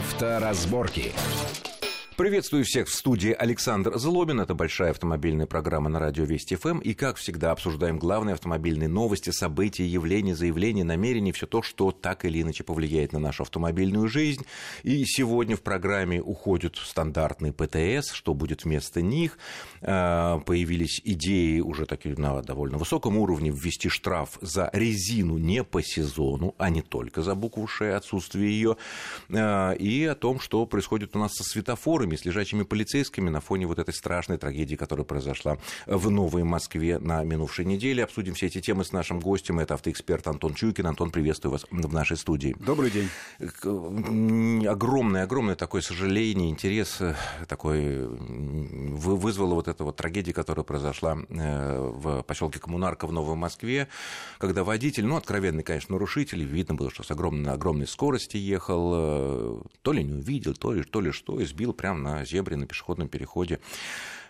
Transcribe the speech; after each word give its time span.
Авторазборки. 0.00 1.12
Приветствую 2.20 2.66
всех 2.66 2.88
в 2.88 2.94
студии 2.94 3.32
Александр 3.32 3.96
Злобин. 3.96 4.40
Это 4.40 4.52
большая 4.52 4.90
автомобильная 4.90 5.46
программа 5.46 5.88
на 5.88 5.98
радио 5.98 6.24
Вести 6.24 6.54
ФМ. 6.54 6.80
И, 6.80 6.92
как 6.92 7.16
всегда, 7.16 7.50
обсуждаем 7.50 7.98
главные 7.98 8.34
автомобильные 8.34 8.90
новости, 8.90 9.30
события, 9.30 9.86
явления, 9.86 10.36
заявления, 10.36 10.84
намерения, 10.84 11.32
все 11.32 11.46
то, 11.46 11.62
что 11.62 11.92
так 11.92 12.26
или 12.26 12.42
иначе 12.42 12.62
повлияет 12.62 13.14
на 13.14 13.20
нашу 13.20 13.44
автомобильную 13.44 14.06
жизнь. 14.08 14.44
И 14.82 15.02
сегодня 15.06 15.56
в 15.56 15.62
программе 15.62 16.20
уходят 16.20 16.76
стандартные 16.76 17.54
ПТС, 17.54 18.12
что 18.12 18.34
будет 18.34 18.64
вместо 18.64 19.00
них. 19.00 19.38
А, 19.80 20.40
появились 20.40 21.00
идеи 21.02 21.60
уже 21.60 21.86
такие 21.86 22.16
на 22.16 22.42
довольно 22.42 22.76
высоком 22.76 23.16
уровне 23.16 23.50
ввести 23.50 23.88
штраф 23.88 24.36
за 24.42 24.68
резину 24.74 25.38
не 25.38 25.64
по 25.64 25.82
сезону, 25.82 26.54
а 26.58 26.68
не 26.68 26.82
только 26.82 27.22
за 27.22 27.34
букву 27.34 27.66
Ш, 27.66 27.96
отсутствие 27.96 28.50
ее. 28.50 28.76
А, 29.32 29.72
и 29.72 30.04
о 30.04 30.14
том, 30.14 30.38
что 30.38 30.66
происходит 30.66 31.16
у 31.16 31.18
нас 31.18 31.32
со 31.32 31.44
светофорами 31.44 32.09
с 32.16 32.24
лежачими 32.24 32.62
полицейскими 32.62 33.30
на 33.30 33.40
фоне 33.40 33.66
вот 33.66 33.78
этой 33.78 33.94
страшной 33.94 34.38
трагедии, 34.38 34.76
которая 34.76 35.04
произошла 35.04 35.58
в 35.86 36.10
Новой 36.10 36.44
Москве 36.44 36.98
на 36.98 37.22
минувшей 37.24 37.64
неделе. 37.64 38.04
Обсудим 38.04 38.34
все 38.34 38.46
эти 38.46 38.60
темы 38.60 38.84
с 38.84 38.92
нашим 38.92 39.20
гостем. 39.20 39.60
Это 39.60 39.74
автоэксперт 39.74 40.26
Антон 40.26 40.54
Чуйкин. 40.54 40.86
Антон, 40.86 41.10
приветствую 41.10 41.52
вас 41.52 41.66
в 41.70 41.92
нашей 41.92 42.16
студии. 42.16 42.56
Добрый 42.58 42.90
день. 42.90 43.08
Огромное-огромное 44.66 45.56
такое 45.56 45.82
сожаление, 45.82 46.50
интерес 46.50 47.00
э, 47.00 47.14
такой 47.48 48.06
вызвала 48.06 49.54
вот 49.54 49.68
эта 49.68 49.84
вот 49.84 49.96
трагедия, 49.96 50.32
которая 50.32 50.64
произошла 50.64 51.18
э, 51.28 51.92
в 51.94 52.22
поселке 52.22 52.58
Коммунарка 52.58 53.06
в 53.06 53.12
Новой 53.12 53.36
Москве, 53.36 53.88
когда 54.38 54.64
водитель, 54.64 55.06
ну, 55.06 55.16
откровенный, 55.16 55.62
конечно, 55.62 55.94
нарушитель, 55.94 56.44
видно 56.44 56.74
было, 56.74 56.90
что 56.90 57.02
с 57.02 57.10
огромной, 57.10 57.52
огромной 57.52 57.86
скорости 57.86 58.36
ехал, 58.36 58.92
э, 58.94 59.62
то 59.82 59.92
ли 59.92 60.02
не 60.02 60.14
увидел, 60.14 60.54
то 60.54 60.72
ли, 60.72 60.82
то 60.82 61.00
ли 61.00 61.12
что, 61.12 61.40
и 61.40 61.44
сбил 61.44 61.72
прямо 61.72 61.99
на 62.00 62.24
зебре, 62.24 62.56
на 62.56 62.66
пешеходном 62.66 63.08
переходе 63.08 63.60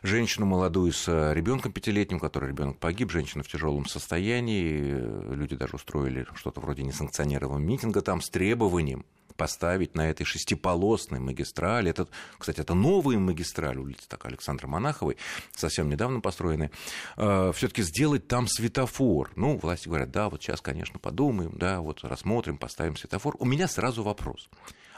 женщину 0.03 0.47
молодую 0.47 0.93
с 0.93 1.09
э, 1.09 1.35
ребенком 1.35 1.73
пятилетним, 1.73 2.21
который 2.21 2.49
ребенок 2.49 2.79
погиб, 2.79 3.11
женщина 3.11 3.43
в 3.43 3.49
тяжелом 3.49 3.87
состоянии. 3.87 5.35
Люди 5.35 5.57
даже 5.57 5.77
устроили 5.77 6.27
что-то 6.35 6.61
вроде 6.61 6.83
несанкционированного 6.83 7.61
митинга 7.61 8.01
там 8.01 8.21
с 8.21 8.31
требованием 8.31 9.05
поставить 9.37 9.95
на 9.95 10.11
этой 10.11 10.25
шестиполосной 10.25 11.19
магистрали. 11.19 11.89
Это, 11.91 12.09
кстати, 12.37 12.61
это 12.61 12.75
новая 12.75 13.19
магистраль, 13.19 13.79
улица 13.79 14.07
так 14.07 14.27
Александра 14.27 14.67
Монаховой, 14.67 15.17
совсем 15.57 15.89
недавно 15.89 16.21
построенная. 16.21 16.71
Э, 17.17 17.51
Все-таки 17.55 17.83
сделать 17.83 18.29
там 18.29 18.47
светофор. 18.47 19.31
Ну, 19.37 19.57
власти 19.57 19.89
говорят, 19.89 20.11
да, 20.11 20.29
вот 20.29 20.43
сейчас, 20.43 20.61
конечно, 20.61 20.99
подумаем, 20.99 21.53
да, 21.57 21.81
вот 21.81 22.05
рассмотрим, 22.05 22.59
поставим 22.59 22.97
светофор. 22.97 23.37
У 23.39 23.47
меня 23.47 23.67
сразу 23.67 24.03
вопрос. 24.03 24.51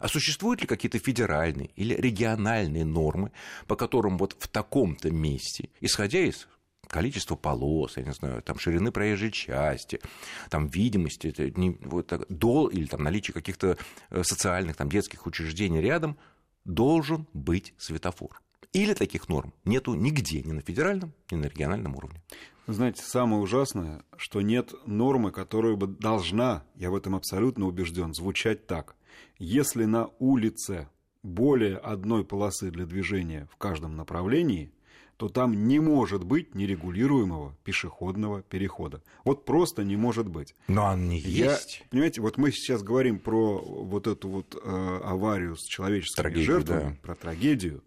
А 0.03 0.09
существуют 0.09 0.61
ли 0.61 0.67
какие-то 0.67 0.99
федеральные 0.99 1.71
или 1.77 1.95
региональные 1.95 2.85
нормы, 2.85 3.31
по 3.69 3.77
которым 3.77 4.19
вот 4.19 4.35
в 4.37 4.49
таком-то 4.49 5.13
месте, 5.13 5.69
исходя 5.81 6.19
из 6.19 6.49
количества 6.89 7.37
полос, 7.37 7.97
я 7.97 8.03
не 8.03 8.13
знаю, 8.13 8.43
там 8.43 8.59
ширины 8.59 8.91
проезжей 8.91 9.31
части, 9.31 10.01
там 10.51 10.67
видимости, 10.67 11.29
это 11.29 11.49
не, 11.53 11.79
вот 11.83 12.09
так, 12.09 12.27
дол, 12.29 12.67
или 12.67 12.87
там 12.87 13.05
наличие 13.05 13.33
каких-то 13.33 13.79
э, 14.11 14.25
социальных, 14.25 14.75
там 14.75 14.89
детских 14.89 15.25
учреждений 15.25 15.81
рядом, 15.81 16.19
должен 16.65 17.29
быть 17.33 17.73
светофор. 17.79 18.43
Или 18.73 18.95
таких 18.95 19.29
норм 19.29 19.55
нету 19.65 19.95
нигде, 19.95 20.43
ни 20.43 20.51
на 20.51 20.63
федеральном, 20.63 21.13
ни 21.31 21.37
на 21.37 21.47
региональном 21.47 21.95
уровне. 21.95 22.21
Знаете, 22.67 23.05
самое 23.05 23.41
ужасное, 23.41 24.03
что 24.17 24.41
нет 24.41 24.73
нормы, 24.85 25.31
которая 25.31 25.77
бы 25.77 25.87
должна, 25.87 26.65
я 26.75 26.91
в 26.91 26.97
этом 26.97 27.15
абсолютно 27.15 27.67
убежден, 27.67 28.15
звучать 28.15 28.67
так. 28.67 28.97
Если 29.39 29.85
на 29.85 30.11
улице 30.19 30.89
более 31.23 31.77
одной 31.77 32.25
полосы 32.25 32.71
для 32.71 32.87
движения 32.87 33.49
в 33.53 33.57
каждом 33.57 33.97
направлении, 33.97 34.73
то 35.17 35.29
там 35.29 35.69
не 35.69 35.79
может 35.79 36.25
быть 36.25 36.55
нерегулируемого 36.55 37.57
пешеходного 37.63 38.43
перехода. 38.43 39.03
Вот 39.25 39.45
просто 39.45 39.85
не 39.85 39.97
может 39.97 40.27
быть. 40.27 40.57
Но 40.67 40.87
он 40.87 41.09
не 41.09 41.19
Я, 41.19 41.53
есть. 41.53 41.85
Понимаете, 41.91 42.21
вот 42.21 42.39
мы 42.39 42.51
сейчас 42.51 42.83
говорим 42.83 43.21
про 43.21 43.61
вот 43.61 44.09
эту 44.09 44.29
вот 44.29 44.57
э, 44.61 45.01
аварию 45.05 45.55
с 45.55 45.63
человеческими 45.63 46.23
Трагедию, 46.23 46.45
жертвами, 46.45 46.91
да. 46.91 46.97
про 47.03 47.15
трагедию. 47.15 47.85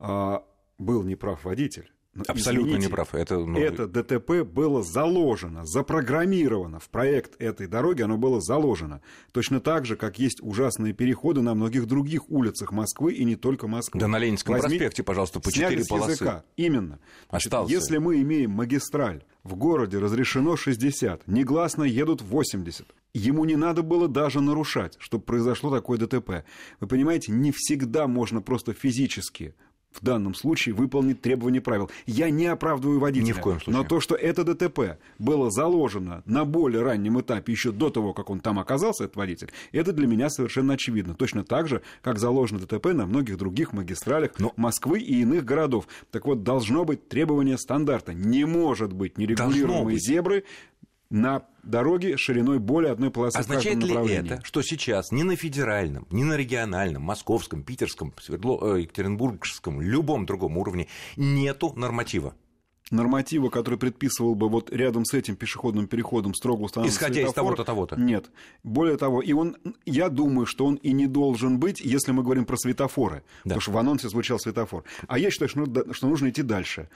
А, 0.00 0.44
был 0.78 1.04
неправ 1.04 1.44
водитель. 1.44 1.92
Но, 2.18 2.24
Абсолютно 2.28 2.68
извините, 2.68 2.88
не 2.88 2.92
прав. 2.92 3.14
Это, 3.14 3.38
ну, 3.38 3.58
это 3.58 3.86
ДТП 3.86 4.42
было 4.44 4.82
заложено, 4.82 5.64
запрограммировано 5.64 6.80
в 6.80 6.88
проект 6.88 7.40
этой 7.40 7.66
дороги, 7.66 8.02
оно 8.02 8.16
было 8.18 8.40
заложено. 8.40 9.00
Точно 9.32 9.60
так 9.60 9.86
же, 9.86 9.96
как 9.96 10.18
есть 10.18 10.38
ужасные 10.42 10.92
переходы 10.92 11.40
на 11.42 11.54
многих 11.54 11.86
других 11.86 12.28
улицах 12.30 12.72
Москвы 12.72 13.12
и 13.14 13.24
не 13.24 13.36
только 13.36 13.68
Москвы. 13.68 14.00
Да 14.00 14.08
на 14.08 14.18
Ленинском 14.18 14.54
Возьми- 14.54 14.78
проспекте, 14.78 15.02
пожалуйста, 15.02 15.40
по 15.40 15.52
четыре 15.52 15.84
полосы. 15.84 16.10
языка. 16.12 16.44
Именно. 16.56 16.98
Значит, 17.30 17.46
Остался. 17.46 17.72
если 17.72 17.98
мы 17.98 18.20
имеем 18.22 18.50
магистраль, 18.50 19.22
в 19.44 19.54
городе 19.56 19.98
разрешено 19.98 20.56
60, 20.56 21.26
негласно 21.26 21.84
едут 21.84 22.20
80. 22.22 22.86
Ему 23.14 23.44
не 23.46 23.56
надо 23.56 23.82
было 23.82 24.06
даже 24.06 24.40
нарушать, 24.40 24.96
чтобы 24.98 25.24
произошло 25.24 25.70
такое 25.70 25.98
ДТП. 25.98 26.44
Вы 26.80 26.86
понимаете, 26.86 27.32
не 27.32 27.52
всегда 27.52 28.06
можно 28.06 28.42
просто 28.42 28.74
физически 28.74 29.54
в 29.92 30.04
данном 30.04 30.34
случае 30.34 30.74
выполнить 30.74 31.20
требования 31.20 31.60
правил. 31.60 31.90
Я 32.06 32.30
не 32.30 32.46
оправдываю 32.46 33.00
водителя. 33.00 33.28
Ни 33.28 33.32
в 33.32 33.40
коем 33.40 33.60
случае. 33.60 33.82
Но 33.82 33.88
то, 33.88 34.00
что 34.00 34.14
это 34.14 34.44
ДТП 34.44 34.98
было 35.18 35.50
заложено 35.50 36.22
на 36.26 36.44
более 36.44 36.82
раннем 36.82 37.20
этапе, 37.20 37.52
еще 37.52 37.72
до 37.72 37.90
того, 37.90 38.12
как 38.14 38.30
он 38.30 38.40
там 38.40 38.58
оказался, 38.58 39.04
этот 39.04 39.16
водитель, 39.16 39.50
это 39.72 39.92
для 39.92 40.06
меня 40.06 40.30
совершенно 40.30 40.74
очевидно. 40.74 41.14
Точно 41.14 41.44
так 41.44 41.68
же, 41.68 41.82
как 42.02 42.18
заложено 42.18 42.60
ДТП 42.60 42.86
на 42.92 43.06
многих 43.06 43.38
других 43.38 43.72
магистралях 43.72 44.32
Но- 44.38 44.52
Москвы 44.56 45.00
и 45.00 45.20
иных 45.22 45.44
городов. 45.44 45.86
Так 46.10 46.26
вот, 46.26 46.42
должно 46.42 46.84
быть 46.84 47.08
требование 47.08 47.58
стандарта. 47.58 48.14
Не 48.14 48.44
может 48.44 48.92
быть 48.92 49.18
нерегулируемой 49.18 49.94
быть. 49.94 50.04
зебры 50.04 50.44
на 51.10 51.42
дороге 51.62 52.16
шириной 52.16 52.58
более 52.58 52.92
одной 52.92 53.10
полосы 53.10 53.38
в 53.38 53.40
Означает 53.40 53.80
каждом 53.80 54.06
ли 54.06 54.14
это, 54.14 54.40
что 54.44 54.62
сейчас 54.62 55.10
ни 55.10 55.22
на 55.22 55.36
федеральном, 55.36 56.06
ни 56.10 56.22
на 56.22 56.34
региональном, 56.36 57.02
московском, 57.02 57.62
питерском, 57.62 58.12
Свердло... 58.20 58.76
э, 58.76 58.82
екатеринбургском, 58.82 59.80
любом 59.80 60.26
другом 60.26 60.58
уровне 60.58 60.88
нету 61.16 61.72
норматива? 61.74 62.34
норматива, 62.90 63.50
который 63.50 63.78
предписывал 63.78 64.34
бы 64.34 64.48
вот 64.48 64.70
рядом 64.72 65.04
с 65.04 65.14
этим 65.14 65.36
пешеходным 65.36 65.86
переходом 65.86 66.34
строго 66.34 66.62
установленный 66.62 66.94
Исходя 66.94 67.20
из 67.22 67.32
того-то, 67.32 67.64
того-то. 67.64 67.96
Нет. 67.96 68.30
Более 68.62 68.96
того, 68.96 69.20
и 69.20 69.32
он, 69.32 69.56
я 69.84 70.08
думаю, 70.08 70.46
что 70.46 70.66
он 70.66 70.76
и 70.76 70.92
не 70.92 71.06
должен 71.06 71.58
быть, 71.58 71.80
если 71.80 72.12
мы 72.12 72.22
говорим 72.22 72.44
про 72.44 72.56
светофоры. 72.56 73.24
Да. 73.44 73.56
Потому 73.56 73.60
что 73.60 73.70
в 73.72 73.78
анонсе 73.78 74.08
звучал 74.08 74.38
светофор. 74.38 74.84
А 75.06 75.18
я 75.18 75.30
считаю, 75.30 75.48
что, 75.48 75.60
ну- 75.60 75.92
что 75.92 76.08
нужно 76.08 76.30
идти 76.30 76.42
дальше. 76.42 76.88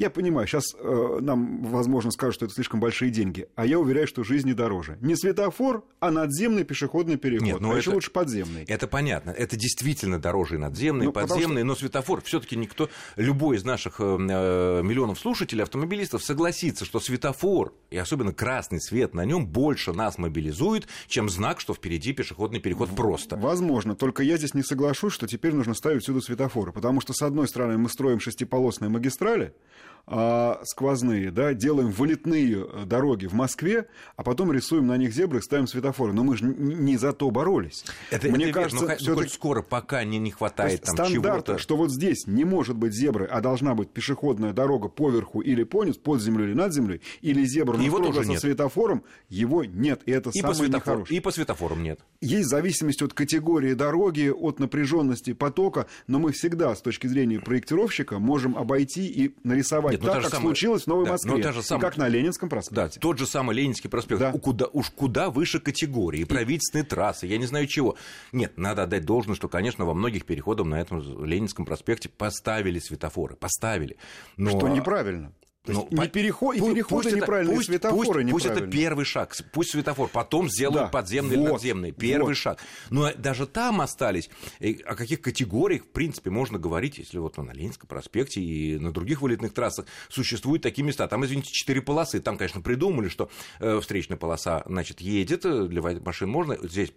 Я 0.00 0.10
понимаю, 0.10 0.46
сейчас 0.46 0.76
э, 0.78 1.18
нам, 1.20 1.64
возможно, 1.64 2.12
скажут, 2.12 2.36
что 2.36 2.44
это 2.44 2.54
слишком 2.54 2.78
большие 2.78 3.10
деньги, 3.10 3.48
а 3.56 3.66
я 3.66 3.80
уверяю, 3.80 4.06
что 4.06 4.22
жизни 4.22 4.52
дороже. 4.52 4.96
Не 5.00 5.16
светофор, 5.16 5.84
а 5.98 6.12
надземный 6.12 6.62
пешеходный 6.62 7.16
переход. 7.16 7.44
Нет, 7.44 7.60
ну 7.60 7.70
а 7.70 7.72
это- 7.72 7.80
еще 7.80 7.90
лучше 7.90 8.12
подземный. 8.12 8.62
Это 8.68 8.86
понятно. 8.86 9.30
Это 9.30 9.56
действительно 9.56 10.20
дороже 10.20 10.54
и 10.54 10.58
надземный, 10.58 11.02
и 11.02 11.06
Ну, 11.06 11.12
потому 11.12 11.34
подземный, 11.34 11.64
но 11.64 11.74
светофор 11.74 12.22
все-таки 12.22 12.54
никто, 12.54 12.88
любой 13.16 13.56
из 13.56 13.64
наших 13.64 13.96
э, 13.98 14.04
э, 14.04 14.82
миллионов 14.84 15.18
слушателей, 15.18 15.64
автомобилистов 15.64 16.22
согласится, 16.22 16.84
что 16.84 17.00
светофор, 17.00 17.74
и 17.90 17.96
особенно 17.96 18.32
красный 18.32 18.80
свет 18.80 19.14
на 19.14 19.24
нем, 19.24 19.48
больше 19.48 19.92
нас 19.92 20.16
мобилизует, 20.16 20.86
чем 21.08 21.28
знак, 21.28 21.58
что 21.58 21.74
впереди 21.74 22.12
пешеходный 22.12 22.60
переход 22.60 22.90
просто. 22.94 23.36
Возможно, 23.36 23.96
только 23.96 24.22
я 24.22 24.36
здесь 24.36 24.54
не 24.54 24.62
соглашусь, 24.62 25.12
что 25.12 25.26
теперь 25.26 25.54
нужно 25.54 25.74
ставить 25.74 26.04
всюду 26.04 26.20
светофоры, 26.20 26.70
потому 26.70 27.00
что, 27.00 27.12
с 27.14 27.20
одной 27.22 27.48
стороны, 27.48 27.78
мы 27.78 27.88
строим 27.88 28.20
шестиполосные 28.20 28.90
магистрали, 28.90 29.54
а, 30.10 30.60
сквозные, 30.64 31.30
да, 31.30 31.52
делаем 31.52 31.90
вылетные 31.90 32.64
э, 32.66 32.84
дороги 32.86 33.26
в 33.26 33.34
Москве, 33.34 33.88
а 34.16 34.22
потом 34.22 34.50
рисуем 34.52 34.86
на 34.86 34.96
них 34.96 35.12
зебры 35.12 35.42
ставим 35.42 35.66
светофоры. 35.66 36.14
Но 36.14 36.24
мы 36.24 36.36
же 36.36 36.44
не 36.46 36.96
за 36.96 37.12
то 37.12 37.30
боролись. 37.30 37.84
Это, 38.10 38.28
Мне 38.28 38.46
это 38.46 38.46
верно, 38.46 38.52
кажется, 38.62 38.76
но, 38.76 38.80
хоть- 38.90 39.00
ну, 39.00 39.04
всё-таки- 39.04 39.22
хоть 39.28 39.32
скоро, 39.34 39.62
пока 39.62 40.04
не, 40.04 40.18
не 40.18 40.30
хватает 40.30 40.82
там 40.82 40.94
стандарта, 40.94 41.58
что 41.58 41.76
вот 41.76 41.90
здесь 41.92 42.26
не 42.26 42.44
может 42.44 42.76
быть 42.76 42.94
зебры, 42.94 43.26
а 43.26 43.40
должна 43.42 43.74
быть 43.74 43.90
пешеходная 43.90 44.52
дорога 44.54 44.88
поверху 44.88 45.40
или 45.40 45.62
пониз, 45.64 45.96
под 45.96 46.22
землей 46.22 46.46
или 46.46 46.54
над 46.54 46.72
землей, 46.72 47.00
или 47.20 47.44
зебра, 47.44 47.76
но 47.76 47.82
Его 47.82 47.98
тоже 47.98 48.22
со 48.24 48.30
нет. 48.30 48.40
светофором, 48.40 49.04
его 49.28 49.64
нет. 49.64 50.00
И 50.06 50.10
это 50.10 50.30
и, 50.30 50.40
по 50.40 50.54
самое 50.54 50.54
светофору, 50.54 50.76
нехорошее. 51.00 51.18
и 51.18 51.20
по 51.20 51.30
светофорам 51.30 51.82
нет. 51.82 52.00
Есть 52.20 52.48
зависимость 52.48 53.02
от 53.02 53.12
категории 53.12 53.74
дороги, 53.74 54.30
от 54.34 54.58
напряженности 54.58 55.34
потока, 55.34 55.86
но 56.06 56.18
мы 56.18 56.32
всегда 56.32 56.74
с 56.74 56.80
точки 56.80 57.06
зрения 57.06 57.40
проектировщика 57.40 58.18
можем 58.18 58.56
обойти 58.56 59.06
и 59.06 59.34
нарисовать 59.44 59.77
Нет, 59.92 60.00
ну 60.02 60.06
так, 60.08 60.22
как 60.22 60.30
самая- 60.30 60.46
случилось 60.46 60.84
в 60.84 60.86
Новой 60.86 61.04
да, 61.06 61.12
Москве. 61.12 61.30
но 61.32 61.38
та 61.42 61.52
же 61.52 61.60
И 61.60 61.62
самая- 61.62 61.88
как 61.88 61.96
на 61.96 62.08
Ленинском 62.08 62.48
Да, 62.48 62.56
проспекте. 62.56 63.00
тот 63.00 63.18
же 63.18 63.26
самый 63.26 63.56
Ленинский 63.56 63.88
проспект, 63.88 64.20
Да. 64.20 64.32
куда, 64.32 64.66
уж 64.66 64.90
куда 64.90 65.30
выше 65.30 65.60
категории, 65.60 66.24
правительственные 66.24 66.84
трассы, 66.84 67.26
я 67.26 67.38
не 67.38 67.46
знаю 67.46 67.66
чего. 67.66 67.96
Нет, 68.32 68.56
надо 68.58 68.82
отдать 68.84 69.04
должное, 69.04 69.34
что, 69.34 69.48
конечно, 69.48 69.84
во 69.84 69.94
многих 69.94 70.24
переходах 70.26 70.66
на 70.66 70.80
этом 70.80 71.24
Ленинском 71.24 71.64
проспекте 71.64 72.08
поставили 72.08 72.78
светофоры, 72.78 73.36
поставили. 73.36 73.96
Но... 74.36 74.50
Что 74.50 74.68
неправильно. 74.68 75.32
То 75.68 75.72
есть 75.72 75.90
ну, 75.90 76.02
не 76.02 76.08
переход, 76.08 76.56
и 76.56 76.60
переходы 76.60 77.02
пусть 77.02 77.16
неправильные, 77.16 77.56
пусть, 77.56 77.68
светофоры 77.68 78.22
пусть, 78.22 78.32
пусть 78.32 78.46
это 78.46 78.66
первый 78.66 79.04
шаг, 79.04 79.36
пусть 79.52 79.72
светофор, 79.72 80.08
потом 80.08 80.48
сделают 80.48 80.86
да. 80.86 80.88
подземный 80.88 81.36
вот, 81.36 81.42
или 81.42 81.52
надземный, 81.52 81.92
первый 81.92 82.28
вот. 82.28 82.36
шаг. 82.38 82.58
Но 82.88 83.12
даже 83.12 83.46
там 83.46 83.82
остались, 83.82 84.30
о 84.60 84.94
каких 84.94 85.20
категориях, 85.20 85.82
в 85.84 85.88
принципе, 85.88 86.30
можно 86.30 86.58
говорить, 86.58 86.96
если 86.96 87.18
вот 87.18 87.36
на 87.36 87.52
Ленинском 87.52 87.86
проспекте 87.86 88.40
и 88.40 88.78
на 88.78 88.92
других 88.92 89.20
вылетных 89.20 89.52
трассах 89.52 89.84
существуют 90.08 90.62
такие 90.62 90.84
места. 90.84 91.06
Там, 91.06 91.24
извините, 91.26 91.50
четыре 91.52 91.82
полосы. 91.82 92.20
Там, 92.20 92.38
конечно, 92.38 92.62
придумали, 92.62 93.08
что 93.08 93.28
э, 93.60 93.78
встречная 93.80 94.16
полоса, 94.16 94.62
значит, 94.64 95.02
едет, 95.02 95.44
э, 95.44 95.66
для 95.66 95.82
машин 95.82 96.30
можно, 96.30 96.56
здесь, 96.62 96.90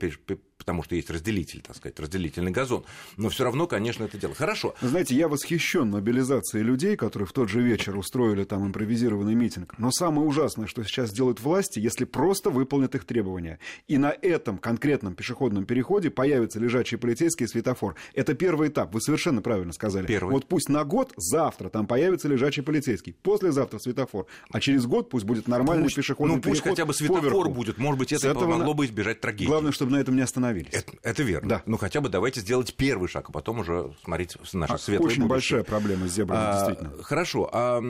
потому 0.62 0.84
что 0.84 0.96
есть 0.96 1.10
разделитель, 1.10 1.62
так 1.62 1.76
сказать, 1.76 2.00
разделительный 2.00 2.52
газон. 2.52 2.86
Но 3.18 3.30
все 3.30 3.46
равно, 3.46 3.66
конечно, 3.66 4.04
это 4.04 4.16
дело. 4.20 4.36
Хорошо. 4.36 4.76
Знаете, 4.80 5.16
я 5.16 5.28
восхищен 5.28 5.90
мобилизацией 5.90 6.64
людей, 6.64 6.96
которые 6.96 7.26
в 7.26 7.34
тот 7.34 7.50
же 7.50 7.64
вечер 7.64 7.98
устроили 7.98 8.44
там 8.44 8.68
импровизированный 8.68 9.34
митинг. 9.34 9.74
Но 9.80 9.90
самое 9.90 10.28
ужасное, 10.28 10.68
что 10.68 10.84
сейчас 10.84 11.12
делают 11.12 11.40
власти, 11.40 11.80
если 11.80 12.06
просто 12.06 12.52
выполнят 12.52 12.94
их 12.94 13.06
требования. 13.06 13.58
И 13.88 13.98
на 13.98 14.12
этом 14.22 14.60
конкретном 14.60 15.16
пешеходном 15.16 15.66
переходе 15.66 16.12
появится 16.12 16.60
лежачий 16.60 16.98
полицейский 16.98 17.48
светофор. 17.48 17.96
Это 18.14 18.36
первый 18.36 18.70
этап, 18.70 18.94
вы 18.94 19.02
совершенно 19.02 19.42
правильно 19.42 19.74
сказали. 19.74 20.06
Первый. 20.06 20.32
Вот 20.32 20.46
пусть 20.46 20.70
на 20.70 20.84
год, 20.84 21.12
завтра 21.18 21.70
там 21.70 21.88
появится 21.88 22.28
лежачий 22.28 22.62
полицейский, 22.62 23.14
послезавтра 23.14 23.80
светофор, 23.80 24.28
а 24.52 24.60
через 24.60 24.86
год 24.86 25.10
пусть 25.10 25.26
будет 25.26 25.48
нормальный 25.48 25.86
пусть, 25.86 25.96
пешеходный 25.96 26.36
ну, 26.36 26.42
пусть 26.42 26.62
переход 26.62 26.78
хотя 26.78 26.86
бы 26.86 26.94
светофор 26.94 27.50
будет, 27.50 27.80
может 27.80 27.98
быть, 27.98 28.14
это 28.14 28.28
этого 28.28 28.46
могло 28.46 28.74
бы 28.74 28.86
избежать 28.86 29.22
трагедии. 29.22 29.48
Главное, 29.48 29.72
чтобы 29.72 29.94
на 29.94 29.98
этом 29.98 30.16
не 30.16 30.22
остановились. 30.52 30.74
Это, 30.74 30.94
это 31.04 31.24
верно. 31.24 31.50
Да. 31.50 31.64
Ну, 31.66 31.78
хотя 31.78 32.02
бы 32.02 32.10
давайте 32.10 32.42
сделать 32.42 32.76
первый 32.76 33.08
шаг, 33.08 33.30
а 33.30 33.32
потом 33.32 33.60
уже 33.60 33.94
смотреть 34.04 34.38
наше 34.54 34.74
а, 34.74 34.78
светлое 34.78 35.08
Очень 35.08 35.24
будущее. 35.24 35.28
большая 35.28 35.64
проблема 35.64 36.08
с 36.08 36.14
зебрами, 36.14 36.42
а, 36.42 36.66
действительно. 36.66 37.04
Хорошо. 37.04 37.50
А 37.52 37.82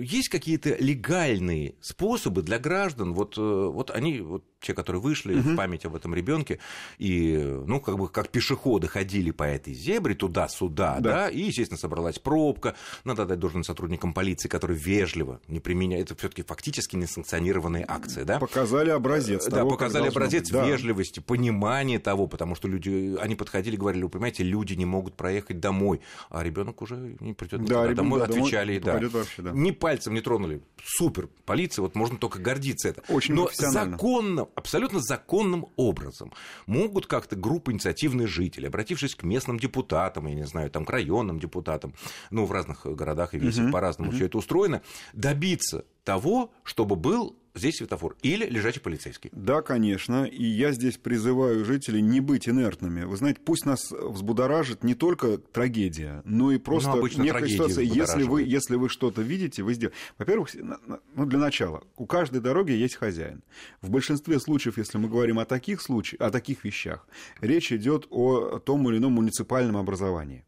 есть 0.00 0.28
какие-то 0.28 0.76
легальные 0.76 1.74
способы 1.80 2.42
для 2.42 2.58
граждан, 2.58 3.14
вот, 3.14 3.36
э, 3.36 3.40
вот 3.40 3.90
они, 3.90 4.20
вот 4.20 4.44
те, 4.66 4.74
которые 4.74 5.00
вышли 5.00 5.34
угу. 5.38 5.50
в 5.50 5.56
память 5.56 5.84
об 5.84 5.94
этом 5.94 6.14
ребенке, 6.14 6.58
и, 6.98 7.36
ну, 7.66 7.80
как 7.80 7.96
бы 7.96 8.08
как 8.08 8.28
пешеходы 8.30 8.88
ходили 8.88 9.30
по 9.30 9.44
этой 9.44 9.72
зебре 9.72 10.14
туда-сюда, 10.14 10.98
да. 11.00 11.12
да, 11.12 11.28
и, 11.28 11.42
естественно, 11.42 11.78
собралась 11.78 12.18
пробка. 12.18 12.74
Надо 13.04 13.24
дать 13.26 13.38
должным 13.38 13.64
сотрудникам 13.64 14.12
полиции, 14.12 14.48
которые 14.48 14.78
вежливо 14.78 15.40
не 15.48 15.60
применяют, 15.60 16.10
это 16.10 16.18
все-таки 16.18 16.42
фактически 16.42 16.96
несанкционированные 16.96 17.84
акции, 17.86 18.24
да. 18.24 18.38
Показали 18.38 18.90
образец. 18.90 19.46
Да, 19.46 19.58
того, 19.58 19.70
показали 19.70 20.08
образец 20.08 20.50
быть. 20.50 20.66
вежливости, 20.66 21.20
да. 21.20 21.24
понимания 21.26 21.98
того, 21.98 22.26
потому 22.26 22.54
что 22.54 22.68
люди, 22.68 23.16
они 23.20 23.36
подходили, 23.36 23.76
говорили, 23.76 24.02
вы 24.02 24.08
понимаете, 24.08 24.42
люди 24.42 24.74
не 24.74 24.84
могут 24.84 25.14
проехать 25.14 25.60
домой, 25.60 26.00
а 26.30 26.42
ребенок 26.42 26.82
уже 26.82 27.16
не 27.20 27.34
придет 27.34 27.64
да, 27.64 27.86
домой, 27.94 28.20
да, 28.20 28.26
отвечали, 28.26 28.78
домой 28.78 29.00
да. 29.00 29.18
Вообще, 29.18 29.42
да. 29.42 29.50
Ни 29.52 29.70
пальцем 29.70 30.14
не 30.14 30.20
тронули. 30.20 30.62
Супер, 30.84 31.28
полиция, 31.44 31.82
вот 31.82 31.94
можно 31.94 32.18
только 32.18 32.38
гордиться 32.38 32.88
это. 32.88 33.02
Очень 33.08 33.34
Но 33.34 33.50
законно, 33.52 34.46
абсолютно 34.56 34.98
законным 34.98 35.66
образом 35.76 36.32
могут 36.66 37.06
как-то 37.06 37.36
группы 37.36 37.70
инициативных 37.70 38.26
жителей, 38.26 38.68
обратившись 38.68 39.14
к 39.14 39.22
местным 39.22 39.60
депутатам, 39.60 40.26
я 40.26 40.34
не 40.34 40.46
знаю, 40.46 40.70
там, 40.70 40.84
к 40.84 40.90
районным 40.90 41.38
депутатам, 41.38 41.94
ну, 42.30 42.44
в 42.46 42.52
разных 42.52 42.84
городах 42.86 43.34
и 43.34 43.38
весях 43.38 43.66
uh-huh. 43.66 43.72
по-разному 43.72 44.10
uh-huh. 44.10 44.16
все 44.16 44.26
это 44.26 44.38
устроено, 44.38 44.82
добиться 45.12 45.84
того, 46.06 46.52
чтобы 46.62 46.94
был 46.94 47.36
здесь 47.56 47.76
светофор 47.78 48.16
или 48.22 48.46
лежачий 48.46 48.80
полицейский. 48.80 49.30
Да, 49.32 49.60
конечно. 49.60 50.24
И 50.24 50.44
я 50.44 50.70
здесь 50.72 50.98
призываю 50.98 51.64
жителей 51.64 52.00
не 52.00 52.20
быть 52.20 52.48
инертными. 52.48 53.02
Вы 53.02 53.16
знаете, 53.16 53.40
пусть 53.44 53.66
нас 53.66 53.90
взбудоражит 53.90 54.84
не 54.84 54.94
только 54.94 55.38
трагедия, 55.38 56.22
но 56.24 56.52
и 56.52 56.58
просто 56.58 56.94
ну, 56.94 57.08
некая 57.22 57.48
ситуация. 57.48 57.82
Если 57.82 58.22
вы, 58.22 58.42
если 58.42 58.76
вы 58.76 58.88
что-то 58.88 59.22
видите, 59.22 59.64
вы 59.64 59.74
сделаете. 59.74 59.98
Во-первых, 60.16 60.50
ну, 60.54 61.26
для 61.26 61.38
начала, 61.38 61.82
у 61.96 62.06
каждой 62.06 62.40
дороги 62.40 62.70
есть 62.70 62.94
хозяин. 62.94 63.42
В 63.80 63.90
большинстве 63.90 64.38
случаев, 64.38 64.78
если 64.78 64.98
мы 64.98 65.08
говорим 65.08 65.40
о 65.40 65.44
таких 65.44 65.82
случаях, 65.82 66.20
о 66.20 66.30
таких 66.30 66.62
вещах, 66.62 67.08
речь 67.40 67.72
идет 67.72 68.06
о 68.10 68.60
том 68.60 68.88
или 68.88 68.98
ином 68.98 69.14
муниципальном 69.14 69.76
образовании 69.76 70.44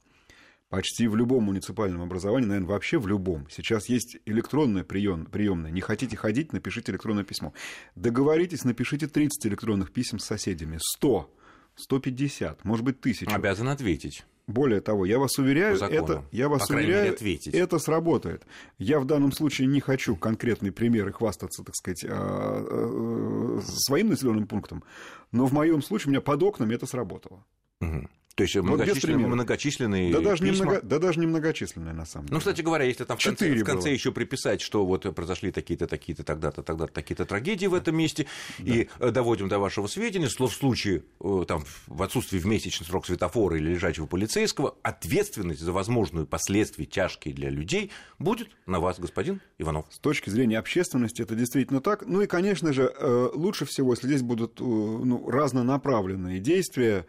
почти 0.68 1.08
в 1.08 1.16
любом 1.16 1.44
муниципальном 1.44 2.02
образовании, 2.02 2.46
наверное, 2.46 2.68
вообще 2.68 2.98
в 2.98 3.06
любом. 3.06 3.48
Сейчас 3.50 3.88
есть 3.88 4.18
электронное 4.26 4.84
прием, 4.84 5.26
приемное. 5.26 5.70
Не 5.70 5.80
хотите 5.80 6.16
ходить, 6.16 6.52
напишите 6.52 6.92
электронное 6.92 7.24
письмо. 7.24 7.52
Договоритесь, 7.94 8.64
напишите 8.64 9.06
30 9.06 9.46
электронных 9.46 9.92
писем 9.92 10.18
с 10.18 10.24
соседями. 10.24 10.78
100, 10.80 11.30
150, 11.76 12.64
может 12.64 12.84
быть, 12.84 13.00
тысячу. 13.00 13.30
Обязан 13.34 13.68
ответить. 13.68 14.24
Более 14.46 14.80
того, 14.80 15.04
я 15.04 15.18
вас 15.18 15.38
уверяю, 15.38 15.76
это, 15.76 16.24
я 16.32 16.48
вас 16.48 16.70
уверяю, 16.70 17.14
это 17.52 17.78
сработает. 17.78 18.46
Я 18.78 18.98
в 18.98 19.04
данном 19.04 19.30
случае 19.30 19.68
не 19.68 19.80
хочу 19.80 20.16
конкретный 20.16 20.72
пример 20.72 21.06
и 21.08 21.12
хвастаться, 21.12 21.62
так 21.62 21.74
сказать, 21.74 22.02
а, 22.08 22.08
а, 22.10 23.60
своим 23.62 24.08
населенным 24.08 24.46
пунктом, 24.46 24.84
но 25.32 25.44
в 25.44 25.52
моем 25.52 25.82
случае 25.82 26.06
у 26.06 26.10
меня 26.12 26.22
под 26.22 26.42
окнами 26.42 26.74
это 26.74 26.86
сработало. 26.86 27.44
Угу. 27.82 28.08
То 28.38 28.44
есть 28.44 28.54
вот 28.54 28.66
многочисленные, 28.66 29.26
многочисленные 29.26 30.12
да 30.12 30.20
даже, 30.20 30.44
письма. 30.44 30.66
Немного, 30.66 30.80
да 30.80 30.98
даже 31.00 31.18
немногочисленные, 31.18 31.92
на 31.92 32.06
самом 32.06 32.26
деле. 32.26 32.34
Ну, 32.34 32.38
кстати 32.38 32.60
говоря, 32.60 32.84
если 32.84 33.02
там 33.02 33.18
в 33.18 33.24
конце, 33.24 33.52
в 33.52 33.64
конце 33.64 33.92
еще 33.92 34.12
приписать, 34.12 34.60
что 34.60 34.86
вот 34.86 35.12
произошли 35.12 35.50
такие-то, 35.50 35.88
такие-то, 35.88 36.22
тогда-то, 36.22 36.62
тогда-то, 36.62 36.92
такие-то 36.92 37.24
трагедии 37.24 37.66
в 37.66 37.74
этом 37.74 37.96
месте, 37.96 38.26
да. 38.60 38.72
и 38.72 38.88
э, 39.00 39.10
доводим 39.10 39.48
до 39.48 39.58
вашего 39.58 39.88
сведения, 39.88 40.28
в 40.28 40.52
случае, 40.52 41.02
э, 41.20 41.44
там, 41.48 41.64
в 41.88 42.00
отсутствии 42.00 42.38
в 42.38 42.46
месячный 42.46 42.86
срок 42.86 43.06
светофора 43.06 43.56
или 43.56 43.70
лежачего 43.70 44.06
полицейского, 44.06 44.76
ответственность 44.84 45.60
за 45.60 45.72
возможные 45.72 46.24
последствия 46.24 46.84
тяжкие 46.84 47.34
для 47.34 47.50
людей 47.50 47.90
будет 48.20 48.50
на 48.66 48.78
вас, 48.78 49.00
господин 49.00 49.40
Иванов. 49.58 49.86
С 49.90 49.98
точки 49.98 50.30
зрения 50.30 50.60
общественности 50.60 51.22
это 51.22 51.34
действительно 51.34 51.80
так. 51.80 52.06
Ну 52.06 52.20
и, 52.20 52.28
конечно 52.28 52.72
же, 52.72 52.84
э, 52.84 53.30
лучше 53.34 53.64
всего, 53.64 53.94
если 53.94 54.06
здесь 54.06 54.22
будут 54.22 54.60
ну, 54.60 55.28
разнонаправленные 55.28 56.38
действия, 56.38 57.04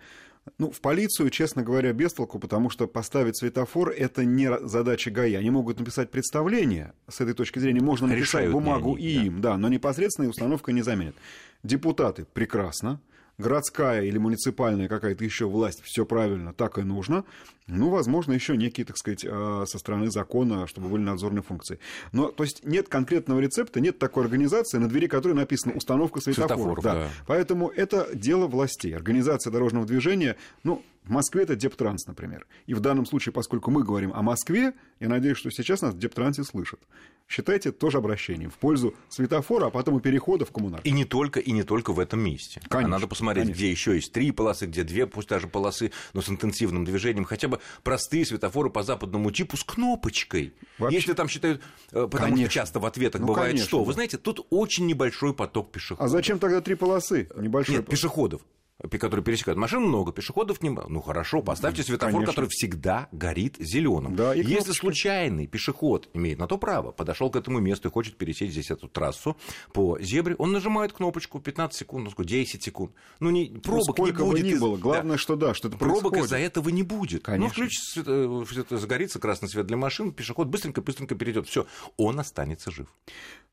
ну, 0.58 0.72
в 0.72 0.82
полицию, 0.82 1.30
честно 1.30 1.64
говоря, 1.64 1.94
без 1.94 2.14
толку, 2.14 2.40
потому 2.40 2.70
что 2.70 2.88
поставить 2.88 3.38
светофор– 3.38 3.90
это 3.98 4.26
не 4.26 4.50
задача 4.68 5.12
ГАИ. 5.12 5.36
Они 5.36 5.50
могут 5.50 5.80
написать 5.80 6.12
представление, 6.12 6.94
с 7.08 7.22
этой 7.22 7.34
точки 7.34 7.60
зрения 7.60 7.82
можно 7.82 8.08
написать 8.08 8.28
Решают 8.28 8.54
бумагу 8.54 8.96
они, 8.96 9.06
и 9.06 9.26
им, 9.26 9.42
да, 9.42 9.58
но 9.58 9.68
непосредственная 9.68 10.30
установка 10.30 10.72
не 10.72 10.82
заменит. 10.82 11.16
Депутаты– 11.64 12.26
прекрасно, 12.34 13.00
городская 13.40 14.04
или 14.04 14.18
муниципальная 14.20 14.88
какая-то 14.88 15.24
еще 15.24 15.48
власть, 15.48 15.82
все 15.84 16.06
правильно, 16.06 16.54
так 16.54 16.78
и 16.78 16.84
нужно. 16.84 17.24
Ну, 17.66 17.90
возможно, 17.90 18.34
еще 18.34 18.58
некие, 18.58 18.86
так 18.86 18.98
сказать, 18.98 19.26
а, 19.28 19.64
со 19.66 19.80
стороны 19.80 20.12
закона, 20.12 20.68
чтобы 20.68 20.90
были 20.90 21.02
надзорные 21.02 21.44
функции. 21.44 21.80
Но, 22.12 22.32
то 22.32 22.44
есть, 22.44 22.66
нет 22.66 22.90
конкретного 22.90 23.40
рецепта, 23.40 23.80
нет 23.80 23.98
такой 24.00 24.24
организации, 24.24 24.78
на 24.78 24.90
двери 24.90 25.08
которой 25.08 25.34
написано 25.34 25.76
установка 25.76 26.20
светофоров. 26.20 26.84
Да. 26.84 26.94
Да. 26.94 27.10
Поэтому 27.28 27.70
это 27.70 28.10
дело 28.14 28.48
властей. 28.48 28.96
Организация 28.96 29.52
дорожного 29.52 29.86
движения, 29.86 30.36
ну, 30.64 30.84
в 31.04 31.12
Москве 31.12 31.44
это 31.44 31.56
Дептранс, 31.56 32.08
например. 32.08 32.46
И 32.68 32.74
в 32.74 32.82
данном 32.82 33.06
случае, 33.06 33.34
поскольку 33.34 33.72
мы 33.72 33.84
говорим 33.84 34.12
о 34.14 34.22
Москве, 34.22 34.74
я 35.00 35.10
надеюсь, 35.10 35.38
что 35.38 35.50
сейчас 35.50 35.82
нас 35.82 35.94
в 35.94 35.98
Дептрансе 35.98 36.44
слышат. 36.44 36.80
Считайте 37.30 37.72
тоже 37.72 38.00
обращением 38.00 38.50
в 38.50 38.56
пользу 38.56 38.96
светофора, 39.08 39.68
а 39.68 39.70
потом 39.70 40.00
и 40.00 40.02
перехода 40.02 40.46
в 40.46 40.52
коммунарку. 40.52 40.88
И 40.88 40.90
не 40.90 41.06
только, 41.06 41.40
и 41.40 41.52
не 41.52 41.62
только 41.62 41.94
в 41.94 42.00
этом 42.00 42.20
месте. 42.22 42.60
Конечно, 42.68 42.96
а 42.96 42.98
надо 42.98 43.08
посмотреть, 43.08 43.46
конечно. 43.46 43.60
где 43.60 43.70
еще 43.70 43.94
есть 43.94 44.12
три 44.12 44.32
полосы, 44.32 44.66
где 44.66 44.84
две, 44.84 45.06
пусть 45.06 45.30
даже 45.30 45.48
полосы, 45.48 45.92
но 46.14 46.24
с 46.24 46.30
интенсивным 46.30 46.86
движением. 46.86 47.26
Хотя 47.26 47.48
бы 47.48 47.60
простые 47.84 48.26
светофоры 48.26 48.72
по 48.72 48.82
западному 48.82 49.30
типу 49.30 49.58
с 49.58 49.64
кнопочкой. 49.64 50.56
Вообще... 50.80 50.98
Если 50.98 51.14
там 51.14 51.30
считают, 51.30 51.62
э, 51.92 52.08
потому 52.10 52.32
конечно. 52.32 52.46
что 52.46 52.54
часто 52.54 52.80
в 52.80 52.86
ответах 52.88 53.22
ну, 53.22 53.28
бывает 53.28 53.52
конечно, 53.52 53.68
что? 53.68 53.78
Да. 53.78 53.84
Вы 53.84 53.94
знаете, 53.94 54.18
тут 54.18 54.48
очень 54.50 54.88
небольшой 54.88 55.36
поток 55.36 55.72
пешеходов. 55.72 56.04
А 56.04 56.10
зачем 56.10 56.40
тогда 56.40 56.62
три 56.62 56.74
полосы? 56.74 57.30
Небольшой 57.36 57.76
Нет, 57.76 57.86
пешеходов 57.86 58.42
которые 58.88 59.24
пересекают. 59.24 59.58
Машин 59.58 59.82
много, 59.82 60.12
пешеходов 60.12 60.62
не 60.62 60.70
Ну 60.70 61.02
хорошо, 61.02 61.42
поставьте 61.42 61.84
светофор, 61.84 62.14
Конечно. 62.14 62.34
который 62.34 62.50
всегда 62.50 63.10
горит 63.12 63.58
зеленым. 63.60 64.16
Да, 64.16 64.34
и 64.34 64.44
Если 64.44 64.72
случайный 64.72 65.48
пешеход 65.48 66.10
имеет 66.14 66.40
на 66.40 66.48
то 66.48 66.58
право, 66.58 66.92
подошел 66.92 67.30
к 67.30 67.36
этому 67.36 67.60
месту 67.60 67.90
и 67.90 67.92
хочет 67.92 68.18
пересечь 68.18 68.52
здесь 68.52 68.72
эту 68.72 68.88
трассу 68.88 69.36
по 69.74 70.00
зебре, 70.00 70.36
он 70.36 70.52
нажимает 70.52 70.94
кнопочку 70.94 71.40
15 71.40 71.78
секунд, 71.78 72.14
ну, 72.18 72.24
10 72.24 72.64
секунд. 72.64 72.92
Ну, 73.20 73.30
не, 73.30 73.50
ну, 73.50 73.60
пробок 73.60 73.98
ну, 73.98 74.06
не 74.06 74.12
будет. 74.12 74.44
Бы 74.44 74.50
ни 74.50 74.56
было. 74.56 74.78
Главное, 74.78 75.14
да. 75.14 75.18
что 75.18 75.36
да, 75.36 75.54
что 75.54 75.68
это 75.68 75.78
Пробок 75.78 76.18
из-за 76.18 76.38
этого 76.38 76.70
не 76.70 76.84
будет. 76.84 77.24
Конечно. 77.24 77.48
Ну, 77.48 77.70
включится, 77.70 78.04
э, 78.06 78.78
загорится 78.78 79.20
красный 79.20 79.50
свет 79.50 79.68
для 79.68 79.78
машин, 79.78 80.12
пешеход 80.12 80.48
быстренько-быстренько 80.48 81.16
перейдет. 81.16 81.48
Все, 81.48 81.66
он 81.98 82.20
останется 82.20 82.72
жив. 82.72 82.88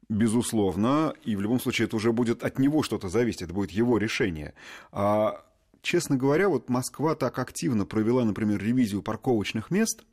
Безусловно, 0.08 1.14
и 1.25 1.34
в 1.34 1.40
любом 1.40 1.58
случае 1.58 1.86
это 1.86 1.96
уже 1.96 2.12
будет 2.12 2.44
от 2.44 2.58
него 2.60 2.84
что-то 2.84 3.08
зависеть, 3.08 3.42
это 3.42 3.52
будет 3.52 3.72
его 3.72 3.98
решение. 3.98 4.54
А 4.92 5.44
честно 5.82 6.16
говоря, 6.16 6.48
вот 6.48 6.68
Москва 6.68 7.16
так 7.16 7.38
активно 7.40 7.86
провела, 7.86 8.25
например, 8.25 8.62
ревизию 8.62 9.02
парковочных 9.02 9.70
мест, 9.72 10.04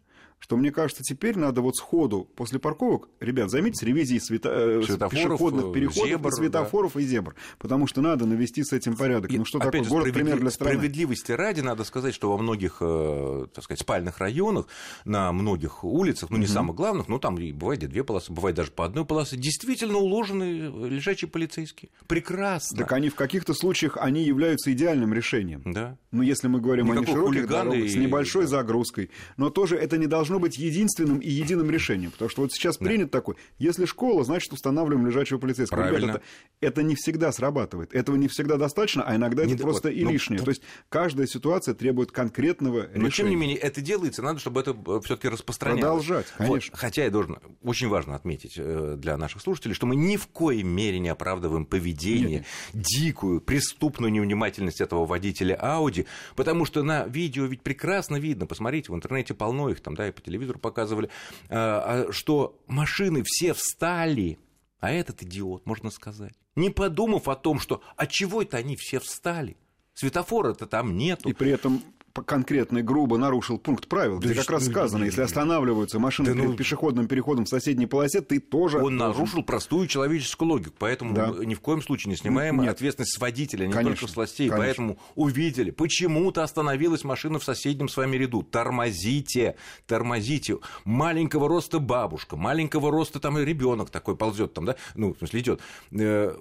что 0.44 0.58
мне 0.58 0.72
кажется, 0.72 1.04
теперь 1.04 1.38
надо 1.38 1.62
вот 1.62 1.78
сходу 1.78 2.30
после 2.36 2.60
парковок, 2.60 3.08
ребят, 3.22 3.50
займитесь 3.50 3.82
ревизией 3.82 4.20
света... 4.20 4.50
Э, 4.52 4.82
пешеходных 4.82 5.68
э, 5.68 5.74
переходов, 5.74 6.06
зебр, 6.06 6.30
и 6.30 6.32
светофоров 6.34 6.92
да. 6.96 7.00
и 7.00 7.06
зебр, 7.06 7.36
потому 7.60 7.88
что 7.88 8.02
надо 8.02 8.26
навести 8.26 8.62
с 8.62 8.74
этим 8.74 8.98
порядок. 8.98 9.32
И, 9.32 9.38
ну 9.38 9.46
что 9.46 9.60
такое 9.60 9.86
город 9.86 10.14
пример 10.14 10.42
для 10.42 10.50
страны? 10.50 10.74
Справедливости 10.74 11.32
ради 11.32 11.62
надо 11.62 11.86
сказать, 11.86 12.14
что 12.14 12.30
во 12.30 12.38
многих, 12.38 12.80
э, 12.82 13.46
так 13.54 13.64
сказать, 13.64 13.80
спальных 13.80 14.18
районах, 14.18 14.68
на 15.06 15.32
многих 15.32 15.86
улицах, 15.86 16.30
ну 16.30 16.36
не 16.36 16.44
угу. 16.44 16.52
самых 16.52 16.76
главных, 16.76 17.08
ну 17.08 17.20
там 17.20 17.36
бывает 17.36 17.80
две 17.80 18.04
полосы, 18.04 18.34
бывает 18.34 18.58
даже 18.58 18.72
по 18.72 18.84
одной 18.84 19.06
полосе, 19.06 19.38
действительно 19.38 20.00
уложены 20.00 20.90
лежачие 20.90 21.30
полицейские. 21.30 21.90
Прекрасно. 22.06 22.80
Так 22.80 22.92
они 22.92 23.08
в 23.08 23.16
каких-то 23.16 23.54
случаях 23.54 23.96
они 23.96 24.26
являются 24.26 24.74
идеальным 24.74 25.14
решением. 25.14 25.62
Да. 25.64 25.98
Ну 26.12 26.22
если 26.22 26.50
мы 26.50 26.60
говорим 26.60 26.88
Никакой 26.88 27.06
о 27.06 27.08
нешироких 27.08 27.48
дорогах, 27.48 27.90
с 27.90 27.96
небольшой 27.96 28.44
да. 28.44 28.50
загрузкой, 28.50 29.10
но 29.38 29.50
тоже 29.50 29.78
это 29.78 29.98
не 29.98 30.08
должно 30.08 30.33
быть 30.40 30.58
единственным 30.58 31.20
и 31.20 31.30
единым 31.30 31.70
решением. 31.70 32.12
Потому 32.12 32.30
что 32.30 32.42
вот 32.42 32.52
сейчас 32.54 32.78
да. 32.78 32.86
принят 32.86 33.12
такой, 33.12 33.36
если 33.60 33.86
школа, 33.86 34.24
значит, 34.24 34.52
устанавливаем 34.54 35.06
лежачего 35.06 35.38
полицейского. 35.38 35.82
Правильно. 35.82 36.06
Ребята, 36.06 36.22
это, 36.60 36.68
это 36.68 36.84
не 36.84 36.96
всегда 36.96 37.32
срабатывает. 37.32 37.94
Этого 37.94 38.16
не 38.16 38.28
всегда 38.28 38.58
достаточно, 38.58 39.04
а 39.04 39.16
иногда 39.16 39.46
не, 39.46 39.54
это 39.54 39.64
просто 39.64 39.90
вот, 39.90 39.96
и 39.96 40.04
ну, 40.04 40.12
лишнее. 40.12 40.42
То 40.42 40.50
есть 40.50 40.62
каждая 40.90 41.28
ситуация 41.28 41.74
требует 41.74 42.12
конкретного 42.12 42.84
решения. 42.84 43.04
Но 43.04 43.10
тем 43.10 43.30
не 43.30 43.36
менее, 43.36 43.58
это 43.58 43.82
делается, 43.82 44.22
надо, 44.22 44.40
чтобы 44.40 44.62
это 44.62 44.72
э, 44.72 45.00
все-таки 45.04 45.30
распространялось. 45.30 46.06
Продолжать, 46.06 46.28
конечно. 46.38 46.56
Вот. 46.56 46.80
Хотя 46.80 47.04
я 47.04 47.10
должен, 47.10 47.38
очень 47.64 47.88
важно 47.88 48.16
отметить 48.16 48.54
э, 48.58 48.96
для 48.98 49.18
наших 49.18 49.42
слушателей, 49.42 49.76
что 49.76 49.86
мы 49.86 49.96
ни 49.96 50.18
в 50.18 50.28
коей 50.28 50.64
мере 50.64 51.00
не 51.00 51.10
оправдываем 51.10 51.66
поведение, 51.66 52.46
Нет. 52.74 52.86
дикую, 52.86 53.42
преступную 53.42 54.12
невнимательность 54.12 54.82
этого 54.82 55.06
водителя 55.06 55.56
Ауди, 55.56 56.06
потому 56.36 56.66
что 56.66 56.84
на 56.84 57.06
видео 57.06 57.46
ведь 57.46 57.62
прекрасно 57.62 58.18
видно, 58.18 58.46
посмотрите, 58.46 58.92
в 58.92 58.96
интернете 58.96 59.34
полно 59.34 59.70
их, 59.70 59.82
там, 59.82 59.96
да, 59.96 60.08
и 60.08 60.12
телевизору 60.24 60.60
показывали, 60.60 61.10
а, 61.50 62.06
а, 62.08 62.12
что 62.12 62.60
машины 62.68 63.24
все 63.26 63.54
встали, 63.54 64.40
а 64.80 64.92
этот 64.92 65.24
идиот, 65.24 65.66
можно 65.66 65.92
сказать, 65.92 66.34
не 66.56 66.70
подумав 66.70 67.28
о 67.28 67.36
том, 67.36 67.60
что 67.60 67.82
а 67.96 68.08
чего 68.08 68.42
это 68.42 68.58
они 68.58 68.76
все 68.76 69.00
встали? 69.00 69.58
Светофора-то 69.94 70.66
там 70.66 70.98
нету. 70.98 71.30
И 71.30 71.34
при 71.34 71.52
этом 71.52 71.84
конкретно 72.22 72.80
и 72.80 72.82
грубо 72.82 73.18
нарушил 73.18 73.58
пункт 73.58 73.88
правил, 73.88 74.20
да 74.20 74.28
где 74.28 74.40
как 74.40 74.50
раз 74.52 74.66
сказано, 74.66 75.06
если 75.06 75.22
останавливаются 75.22 75.98
машины 76.00 76.30
да, 76.30 76.36
перед 76.36 76.50
ну, 76.50 76.56
пешеходным 76.56 77.08
переходом 77.08 77.46
в 77.46 77.50
соседней 77.50 77.88
полосе, 77.88 78.22
ты 78.22 78.40
тоже... 78.40 78.78
Он 78.78 78.98
должен... 78.98 78.98
нарушил 78.98 79.44
простую 79.44 79.88
человеческую 79.88 80.50
логику, 80.50 80.76
поэтому 80.78 81.16
да. 81.16 81.34
ни 81.44 81.56
в 81.56 81.62
коем 81.62 81.82
случае 81.82 82.12
не 82.12 82.16
снимаем 82.16 82.62
Нет. 82.62 82.70
ответственность 82.70 83.16
с 83.16 83.20
водителя, 83.20 83.66
не 83.66 83.74
конечно, 83.74 83.96
только 83.96 84.12
с 84.12 84.16
властей. 84.16 84.50
Конечно. 84.50 84.66
Поэтому 84.66 85.00
увидели, 85.16 85.72
почему-то 85.72 86.44
остановилась 86.44 87.04
машина 87.04 87.40
в 87.40 87.44
соседнем 87.44 87.90
с 87.90 87.98
вами 87.98 88.18
ряду. 88.18 88.44
Тормозите, 88.44 89.56
тормозите. 89.88 90.60
Маленького 90.86 91.48
роста 91.48 91.80
бабушка, 91.80 92.36
маленького 92.36 92.92
роста 92.92 93.20
там 93.20 93.40
ребенок 93.40 93.90
такой 93.90 94.16
ползет 94.16 94.54
там, 94.54 94.66
да, 94.66 94.76
ну, 94.94 95.14
в 95.14 95.18
смысле, 95.18 95.40
идет. 95.40 95.62
Э, 95.92 96.36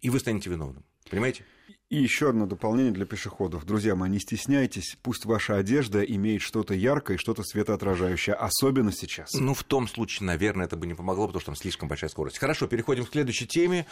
и 0.00 0.10
вы 0.10 0.18
станете 0.18 0.50
виновным. 0.50 0.84
Понимаете? 1.10 1.44
И 1.92 1.98
еще 1.98 2.30
одно 2.30 2.46
дополнение 2.46 2.90
для 2.90 3.04
пешеходов. 3.04 3.66
Друзья 3.66 3.94
мои, 3.94 4.08
не 4.08 4.18
стесняйтесь, 4.18 4.96
пусть 5.02 5.26
ваша 5.26 5.56
одежда 5.56 6.00
имеет 6.02 6.40
что-то 6.40 6.72
яркое 6.72 7.18
и 7.18 7.20
что-то 7.20 7.42
светоотражающее, 7.42 8.34
особенно 8.34 8.90
сейчас. 8.92 9.34
Ну, 9.34 9.52
в 9.52 9.62
том 9.62 9.86
случае, 9.86 10.26
наверное, 10.26 10.64
это 10.64 10.76
бы 10.76 10.86
не 10.86 10.94
помогло, 10.94 11.26
потому 11.26 11.42
что 11.42 11.50
там 11.50 11.54
слишком 11.54 11.90
большая 11.90 12.08
скорость. 12.08 12.38
Хорошо, 12.38 12.66
переходим 12.66 13.04
к 13.04 13.10
следующей 13.10 13.46
теме. 13.46 13.84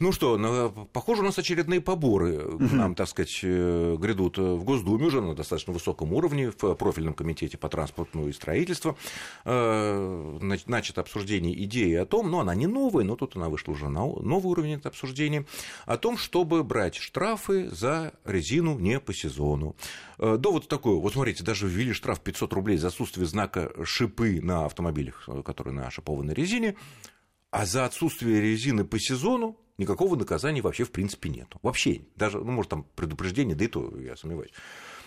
Ну 0.00 0.12
что, 0.12 0.36
ну, 0.36 0.86
похоже, 0.92 1.22
у 1.22 1.24
нас 1.24 1.38
очередные 1.38 1.80
поборы 1.80 2.46
угу. 2.46 2.76
нам, 2.76 2.94
так 2.94 3.08
сказать, 3.08 3.40
э, 3.42 3.96
грядут 3.98 4.36
в 4.36 4.62
Госдуме 4.62 5.06
уже 5.06 5.22
на 5.22 5.34
достаточно 5.34 5.72
высоком 5.72 6.12
уровне, 6.12 6.50
в 6.50 6.74
профильном 6.74 7.14
комитете 7.14 7.56
по 7.56 7.70
транспорту 7.70 8.28
и 8.28 8.34
строительству. 8.34 8.98
Э, 9.46 10.58
начато 10.66 11.00
обсуждение 11.00 11.64
идеи 11.64 11.94
о 11.94 12.04
том, 12.04 12.30
ну, 12.30 12.40
она 12.40 12.54
не 12.54 12.66
новая, 12.66 13.04
но 13.04 13.16
тут 13.16 13.34
она 13.34 13.48
вышла 13.48 13.72
уже 13.72 13.88
на 13.88 14.04
новый 14.04 14.50
уровень 14.50 14.74
это 14.74 14.90
обсуждения, 14.90 15.46
о 15.86 15.96
том, 15.96 16.18
чтобы 16.18 16.62
брать 16.62 16.96
штраф 16.96 17.45
штрафы 17.46 17.68
за 17.70 18.12
резину 18.24 18.78
не 18.78 19.00
по 19.00 19.14
сезону. 19.14 19.76
Э, 20.18 20.36
довод 20.38 20.68
такой, 20.68 20.96
вот 20.96 21.12
смотрите, 21.12 21.44
даже 21.44 21.68
ввели 21.68 21.92
штраф 21.92 22.20
500 22.20 22.52
рублей 22.52 22.76
за 22.76 22.88
отсутствие 22.88 23.26
знака 23.26 23.72
шипы 23.84 24.40
на 24.42 24.64
автомобилях, 24.64 25.24
э, 25.28 25.42
которые 25.44 25.74
на 25.74 25.90
шипованной 25.90 26.34
резине, 26.34 26.76
а 27.50 27.66
за 27.66 27.84
отсутствие 27.84 28.40
резины 28.40 28.84
по 28.84 28.98
сезону 28.98 29.58
никакого 29.78 30.16
наказания 30.16 30.62
вообще 30.62 30.84
в 30.84 30.90
принципе 30.90 31.28
нет. 31.28 31.48
Вообще, 31.62 32.02
даже, 32.16 32.38
ну, 32.38 32.52
может, 32.52 32.70
там 32.70 32.86
предупреждение, 32.94 33.54
да 33.54 33.64
и 33.64 33.68
то 33.68 33.96
я 33.98 34.16
сомневаюсь. 34.16 34.52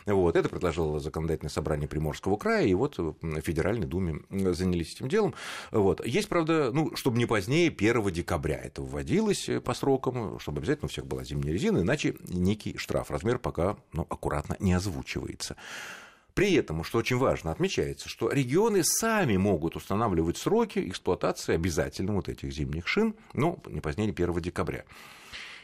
Вот, 0.05 0.35
это 0.35 0.49
предложило 0.49 0.99
законодательное 0.99 1.49
собрание 1.49 1.87
Приморского 1.87 2.37
края, 2.37 2.65
и 2.65 2.73
вот 2.73 2.97
в 2.97 3.15
Федеральной 3.41 3.87
Думе 3.87 4.21
занялись 4.29 4.93
этим 4.93 5.07
делом. 5.07 5.33
Вот. 5.71 6.05
Есть, 6.05 6.29
правда, 6.29 6.71
ну, 6.71 6.95
чтобы 6.95 7.17
не 7.17 7.25
позднее 7.25 7.69
1 7.69 8.11
декабря 8.11 8.59
это 8.63 8.81
вводилось 8.81 9.49
по 9.63 9.73
срокам, 9.73 10.39
чтобы 10.39 10.59
обязательно 10.59 10.87
у 10.87 10.89
всех 10.89 11.05
была 11.05 11.23
зимняя 11.23 11.53
резина, 11.53 11.79
иначе 11.79 12.15
некий 12.27 12.77
штраф. 12.77 13.11
Размер 13.11 13.39
пока 13.39 13.77
ну, 13.93 14.05
аккуратно 14.09 14.55
не 14.59 14.73
озвучивается. 14.73 15.55
При 16.33 16.53
этом, 16.53 16.83
что 16.83 16.99
очень 16.99 17.17
важно, 17.17 17.51
отмечается, 17.51 18.07
что 18.07 18.31
регионы 18.31 18.83
сами 18.83 19.35
могут 19.35 19.75
устанавливать 19.75 20.37
сроки 20.37 20.87
эксплуатации 20.87 21.53
обязательно 21.53 22.13
вот 22.13 22.29
этих 22.29 22.53
зимних 22.53 22.87
шин, 22.87 23.15
ну, 23.33 23.61
не 23.67 23.81
позднее 23.81 24.11
1 24.11 24.41
декабря. 24.41 24.85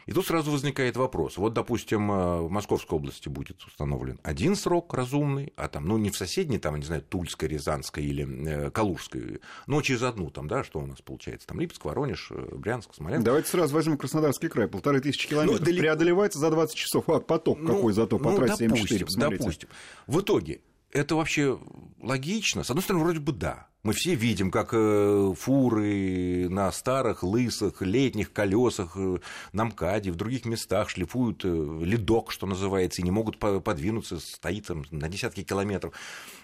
И 0.05 0.11
тут 0.11 0.27
сразу 0.27 0.51
возникает 0.51 0.97
вопрос. 0.97 1.37
Вот, 1.37 1.53
допустим, 1.53 2.11
э, 2.11 2.41
в 2.41 2.51
Московской 2.51 2.97
области 2.97 3.27
будет 3.27 3.63
установлен 3.63 4.19
один 4.23 4.55
срок 4.55 4.93
разумный, 4.93 5.51
а 5.55 5.67
там, 5.67 5.87
ну, 5.87 5.97
не 5.97 6.11
в 6.11 6.17
соседней, 6.17 6.59
там, 6.59 6.75
не 6.77 6.85
знаю, 6.85 7.01
Тульской, 7.01 7.49
Рязанской 7.49 8.05
или 8.05 8.67
э, 8.67 8.71
Калужской, 8.71 9.41
но 9.65 9.81
через 9.81 10.03
одну 10.03 10.29
там, 10.29 10.47
да, 10.47 10.63
что 10.63 10.79
у 10.79 10.85
нас 10.85 11.01
получается, 11.01 11.47
там 11.47 11.59
Липецк, 11.59 11.83
Воронеж, 11.85 12.31
э, 12.31 12.55
Брянск, 12.55 12.93
Смоленск. 12.93 13.25
Давайте 13.25 13.49
сразу 13.49 13.73
возьмем 13.73 13.97
Краснодарский 13.97 14.47
край, 14.47 14.67
полторы 14.67 15.01
тысячи 15.01 15.27
километров, 15.27 15.59
ну, 15.59 15.65
далеко... 15.65 15.81
преодолевается 15.81 16.39
за 16.39 16.51
20 16.51 16.75
часов. 16.75 17.09
А, 17.09 17.19
поток 17.19 17.59
ну, 17.59 17.75
какой 17.75 17.93
зато 17.93 18.19
по 18.19 18.31
ну, 18.31 18.37
трассе 18.37 18.67
допустим, 18.67 18.97
М4, 18.97 19.05
посмотрите. 19.05 19.43
Допустим. 19.43 19.69
В 20.05 20.19
итоге, 20.21 20.61
это 20.91 21.15
вообще 21.15 21.59
логично? 22.01 22.63
С 22.63 22.69
одной 22.69 22.83
стороны, 22.83 23.03
вроде 23.03 23.19
бы 23.19 23.31
да. 23.31 23.67
Мы 23.85 23.93
все 23.93 24.15
видим, 24.15 24.49
как 24.49 24.69
э, 24.71 25.33
фуры 25.37 26.49
на 26.49 26.71
старых, 26.71 27.21
лысых, 27.21 27.83
летних 27.83 28.33
колесах 28.33 28.93
э, 28.95 29.19
на 29.53 29.65
МКАДе, 29.65 30.11
в 30.11 30.15
других 30.15 30.45
местах 30.45 30.89
шлифуют 30.89 31.45
э, 31.45 31.47
ледок, 31.83 32.31
что 32.31 32.47
называется, 32.47 33.03
и 33.03 33.05
не 33.05 33.11
могут 33.11 33.37
подвинуться, 33.37 34.19
стоит 34.19 34.65
там 34.65 34.85
на 34.89 35.07
десятки 35.07 35.43
километров. 35.43 35.93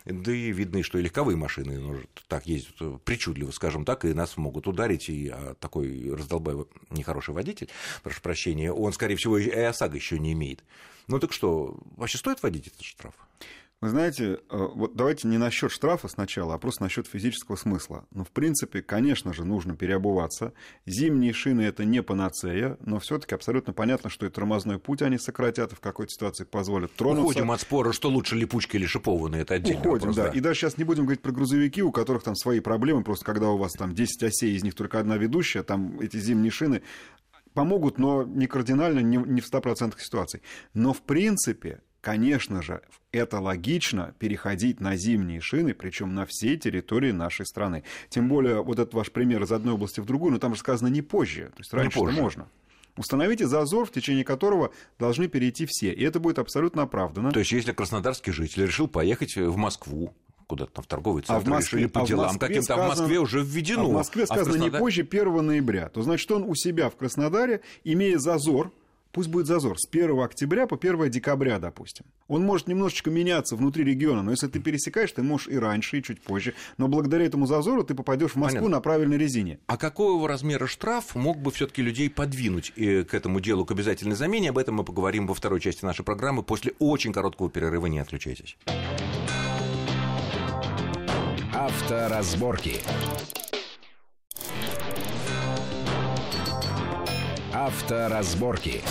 Да 0.05 0.31
и 0.31 0.51
видно, 0.51 0.83
что 0.83 0.99
и 0.99 1.01
легковые 1.01 1.35
машины 1.35 1.79
может, 1.79 2.23
так 2.27 2.45
ездят 2.45 2.75
причудливо, 3.05 3.49
скажем 3.49 3.85
так, 3.85 4.05
и 4.05 4.13
нас 4.13 4.37
могут 4.37 4.67
ударить, 4.67 5.09
и 5.09 5.29
а, 5.29 5.55
такой 5.55 6.13
раздолбай 6.13 6.67
нехороший 6.91 7.33
водитель, 7.33 7.69
прошу 8.03 8.21
прощения, 8.21 8.71
он, 8.71 8.93
скорее 8.93 9.15
всего, 9.15 9.39
и 9.39 9.49
ОСАГО 9.49 9.95
еще 9.95 10.19
не 10.19 10.33
имеет. 10.33 10.63
Ну 11.07 11.17
так 11.17 11.33
что, 11.33 11.79
вообще 11.97 12.19
стоит 12.19 12.43
вводить 12.43 12.67
этот 12.67 12.83
штраф? 12.83 13.15
Вы 13.81 13.89
знаете, 13.89 14.37
э, 14.51 14.67
вот 14.75 14.95
давайте 14.95 15.27
не 15.27 15.39
насчет 15.39 15.71
штрафа 15.71 16.07
сначала, 16.07 16.53
а 16.53 16.59
просто 16.59 16.83
насчет 16.83 17.07
физического 17.07 17.55
смысла. 17.55 18.05
Ну, 18.11 18.23
в 18.23 18.29
принципе, 18.29 18.83
конечно 18.83 19.33
же, 19.33 19.43
нужно 19.43 19.75
переобуваться. 19.75 20.53
Зимние 20.85 21.33
шины 21.33 21.61
это 21.61 21.83
не 21.83 22.03
панацея, 22.03 22.77
но 22.79 22.99
все-таки 22.99 23.33
абсолютно 23.33 23.73
понятно, 23.73 24.11
что 24.11 24.27
и 24.27 24.29
тормозной 24.29 24.77
путь 24.77 25.01
они 25.01 25.17
сократят 25.17 25.73
и 25.73 25.75
в 25.75 25.79
какой-то 25.79 26.11
ситуации 26.11 26.43
позволят 26.43 26.93
тронуться. 26.93 27.23
Уходим 27.23 27.49
от 27.49 27.61
спора, 27.61 27.91
что 27.91 28.09
лучше 28.09 28.35
липучки 28.35 28.75
или 28.75 28.85
шипованные, 28.85 29.41
это 29.41 29.55
отдельно. 29.55 29.79
Уходим, 29.79 30.09
вопрос, 30.09 30.15
да. 30.15 30.23
да. 30.29 30.37
И 30.37 30.39
даже 30.41 30.59
сейчас 30.59 30.77
не 30.77 30.83
будем 30.83 31.05
говорить 31.05 31.23
про 31.23 31.31
грузовики, 31.31 31.81
у 31.81 31.91
которых 31.91 32.21
там 32.21 32.35
свои 32.35 32.59
проблемы, 32.59 33.03
просто 33.03 33.25
когда 33.25 33.49
у 33.49 33.57
вас 33.57 33.71
там 33.71 33.95
10 33.95 34.21
осей, 34.21 34.55
из 34.55 34.63
них 34.63 34.75
только 34.75 34.99
одна 34.99 35.17
ведущая, 35.17 35.63
там 35.63 35.99
эти 35.99 36.17
зимние 36.17 36.51
шины 36.51 36.83
помогут, 37.55 37.97
но 37.97 38.21
не 38.25 38.45
кардинально, 38.45 38.99
не 38.99 39.41
в 39.41 39.51
100% 39.51 39.99
ситуаций. 39.99 40.43
Но 40.75 40.93
в 40.93 41.01
принципе 41.01 41.81
Конечно 42.01 42.63
же, 42.63 42.81
это 43.11 43.39
логично 43.39 44.15
переходить 44.17 44.79
на 44.79 44.95
зимние 44.95 45.39
шины, 45.39 45.75
причем 45.75 46.15
на 46.15 46.25
всей 46.25 46.57
территории 46.57 47.11
нашей 47.11 47.45
страны. 47.45 47.83
Тем 48.09 48.27
более, 48.27 48.63
вот 48.63 48.79
этот 48.79 48.95
ваш 48.95 49.11
пример 49.11 49.43
из 49.43 49.51
одной 49.51 49.75
области 49.75 49.99
в 49.99 50.05
другую, 50.05 50.33
но 50.33 50.39
там 50.39 50.55
же 50.55 50.59
сказано 50.59 50.87
не 50.87 51.03
позже, 51.03 51.51
то 51.55 51.59
есть 51.59 51.73
раньше 51.73 51.99
можно. 51.99 52.47
Установите 52.97 53.47
зазор, 53.47 53.85
в 53.85 53.91
течение 53.91 54.25
которого 54.25 54.71
должны 54.99 55.27
перейти 55.27 55.65
все. 55.65 55.93
И 55.93 56.03
это 56.03 56.19
будет 56.19 56.39
абсолютно 56.39 56.81
оправдано. 56.81 57.31
То 57.31 57.39
есть, 57.39 57.51
если 57.53 57.71
краснодарский 57.71 58.33
житель 58.33 58.65
решил 58.65 58.89
поехать 58.89 59.37
в 59.37 59.55
Москву, 59.55 60.13
куда-то 60.47 60.73
там 60.73 60.83
в 60.83 60.87
торговый 60.87 61.23
центр 61.23 61.35
а 61.35 61.39
в 61.39 61.47
Москве, 61.47 61.79
решили 61.79 61.89
по 61.89 62.01
а 62.01 62.05
делам 62.05 62.37
каким-то, 62.37 62.63
сказано, 62.63 62.87
в 62.87 62.99
Москве 62.99 63.19
уже 63.19 63.41
введено. 63.41 63.83
А 63.83 63.87
в 63.87 63.93
Москве 63.93 64.25
сказано 64.25 64.41
а 64.41 64.43
в 64.43 64.47
Краснодар... 64.49 64.73
не 64.73 64.79
позже 64.79 65.07
1 65.09 65.45
ноября. 65.45 65.87
То 65.87 66.01
значит, 66.01 66.29
он 66.31 66.43
у 66.43 66.53
себя 66.55 66.89
в 66.89 66.97
Краснодаре, 66.97 67.61
имея 67.85 68.17
зазор, 68.17 68.73
Пусть 69.11 69.29
будет 69.29 69.45
зазор 69.47 69.77
с 69.77 69.87
1 69.89 70.19
октября 70.19 70.67
по 70.67 70.77
1 70.77 71.09
декабря, 71.11 71.59
допустим. 71.59 72.05
Он 72.27 72.43
может 72.43 72.67
немножечко 72.67 73.09
меняться 73.09 73.55
внутри 73.55 73.83
региона, 73.83 74.23
но 74.23 74.31
если 74.31 74.47
ты 74.47 74.59
пересекаешь, 74.59 75.11
ты 75.11 75.21
можешь 75.21 75.47
и 75.47 75.57
раньше, 75.57 75.99
и 75.99 76.03
чуть 76.03 76.21
позже. 76.21 76.53
Но 76.77 76.87
благодаря 76.87 77.25
этому 77.25 77.45
зазору 77.45 77.83
ты 77.83 77.93
попадешь 77.93 78.31
в 78.31 78.35
Москву 78.37 78.59
Понятно. 78.59 78.77
на 78.77 78.81
правильной 78.81 79.17
резине. 79.17 79.59
А 79.67 79.77
какого 79.77 80.27
размера 80.27 80.67
штраф 80.67 81.15
мог 81.15 81.37
бы 81.37 81.51
все-таки 81.51 81.81
людей 81.81 82.09
подвинуть 82.09 82.71
э, 82.77 83.03
к 83.03 83.13
этому 83.13 83.41
делу, 83.41 83.65
к 83.65 83.71
обязательной 83.71 84.15
замене? 84.15 84.49
Об 84.49 84.57
этом 84.57 84.75
мы 84.75 84.83
поговорим 84.83 85.27
во 85.27 85.33
второй 85.33 85.59
части 85.59 85.83
нашей 85.83 86.05
программы 86.05 86.43
после 86.43 86.73
очень 86.79 87.11
короткого 87.11 87.49
перерыва. 87.49 87.87
Не 87.87 87.99
отключайтесь. 87.99 88.57
Авторазборки. 91.53 92.81
Авторазборки. 97.65 98.81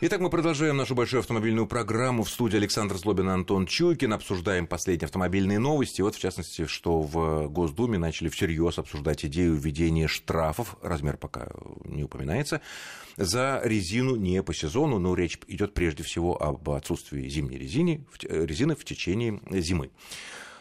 Итак, 0.00 0.18
мы 0.20 0.30
продолжаем 0.30 0.74
нашу 0.78 0.94
большую 0.94 1.20
автомобильную 1.20 1.66
программу. 1.66 2.22
В 2.22 2.30
студии 2.30 2.56
Александр 2.56 2.96
Злобин 2.96 3.28
и 3.28 3.32
Антон 3.32 3.66
Чуйкин. 3.66 4.14
Обсуждаем 4.14 4.66
последние 4.66 5.04
автомобильные 5.04 5.58
новости. 5.58 6.00
Вот, 6.00 6.14
в 6.14 6.18
частности, 6.18 6.64
что 6.64 7.02
в 7.02 7.48
Госдуме 7.48 7.98
начали 7.98 8.30
всерьез 8.30 8.78
обсуждать 8.78 9.26
идею 9.26 9.56
введения 9.56 10.08
штрафов, 10.08 10.76
размер 10.80 11.18
пока 11.18 11.50
не 11.84 12.04
упоминается, 12.04 12.62
за 13.18 13.60
резину 13.62 14.16
не 14.16 14.42
по 14.42 14.54
сезону, 14.54 14.98
но 14.98 15.14
речь 15.14 15.38
идет 15.46 15.74
прежде 15.74 16.04
всего 16.04 16.42
об 16.42 16.70
отсутствии 16.70 17.28
зимней 17.28 17.58
резины, 17.58 18.06
резины 18.22 18.76
в 18.76 18.84
течение 18.86 19.42
зимы. 19.50 19.90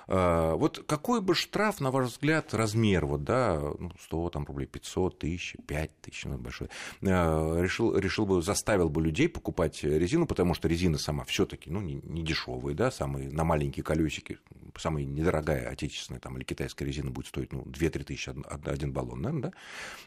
А, 0.07 0.55
вот 0.55 0.83
какой 0.87 1.21
бы 1.21 1.35
штраф, 1.35 1.79
на 1.79 1.91
ваш 1.91 2.07
взгляд, 2.07 2.53
размер, 2.53 3.05
вот, 3.05 3.23
да, 3.23 3.59
100 3.59 4.17
ну, 4.17 4.29
там, 4.29 4.45
рублей, 4.45 4.65
500, 4.65 5.19
тысяч, 5.19 5.55
5 5.67 6.01
тысяч, 6.01 6.25
ну, 6.25 6.37
большой, 6.37 6.69
а, 7.01 7.59
решил, 7.61 7.95
решил 7.97 8.25
бы, 8.25 8.41
заставил 8.41 8.89
бы 8.89 9.01
людей 9.01 9.29
покупать 9.29 9.83
резину, 9.83 10.27
потому 10.27 10.53
что 10.53 10.67
резина 10.67 10.97
сама 10.97 11.23
все 11.25 11.45
таки 11.45 11.69
ну, 11.69 11.81
не, 11.81 11.95
не 12.03 12.23
дешевая, 12.23 12.75
да, 12.75 12.91
самые, 12.91 13.29
на 13.29 13.43
маленькие 13.43 13.83
колесики, 13.83 14.39
самая 14.77 15.05
недорогая 15.05 15.69
отечественная 15.69 16.19
там, 16.19 16.37
или 16.37 16.43
китайская 16.43 16.85
резина 16.85 17.11
будет 17.11 17.27
стоить, 17.27 17.53
ну, 17.53 17.63
2-3 17.63 18.03
тысячи 18.03 18.33
один 18.69 18.91
баллон, 18.91 19.21
наверное, 19.21 19.51
да, 19.51 19.57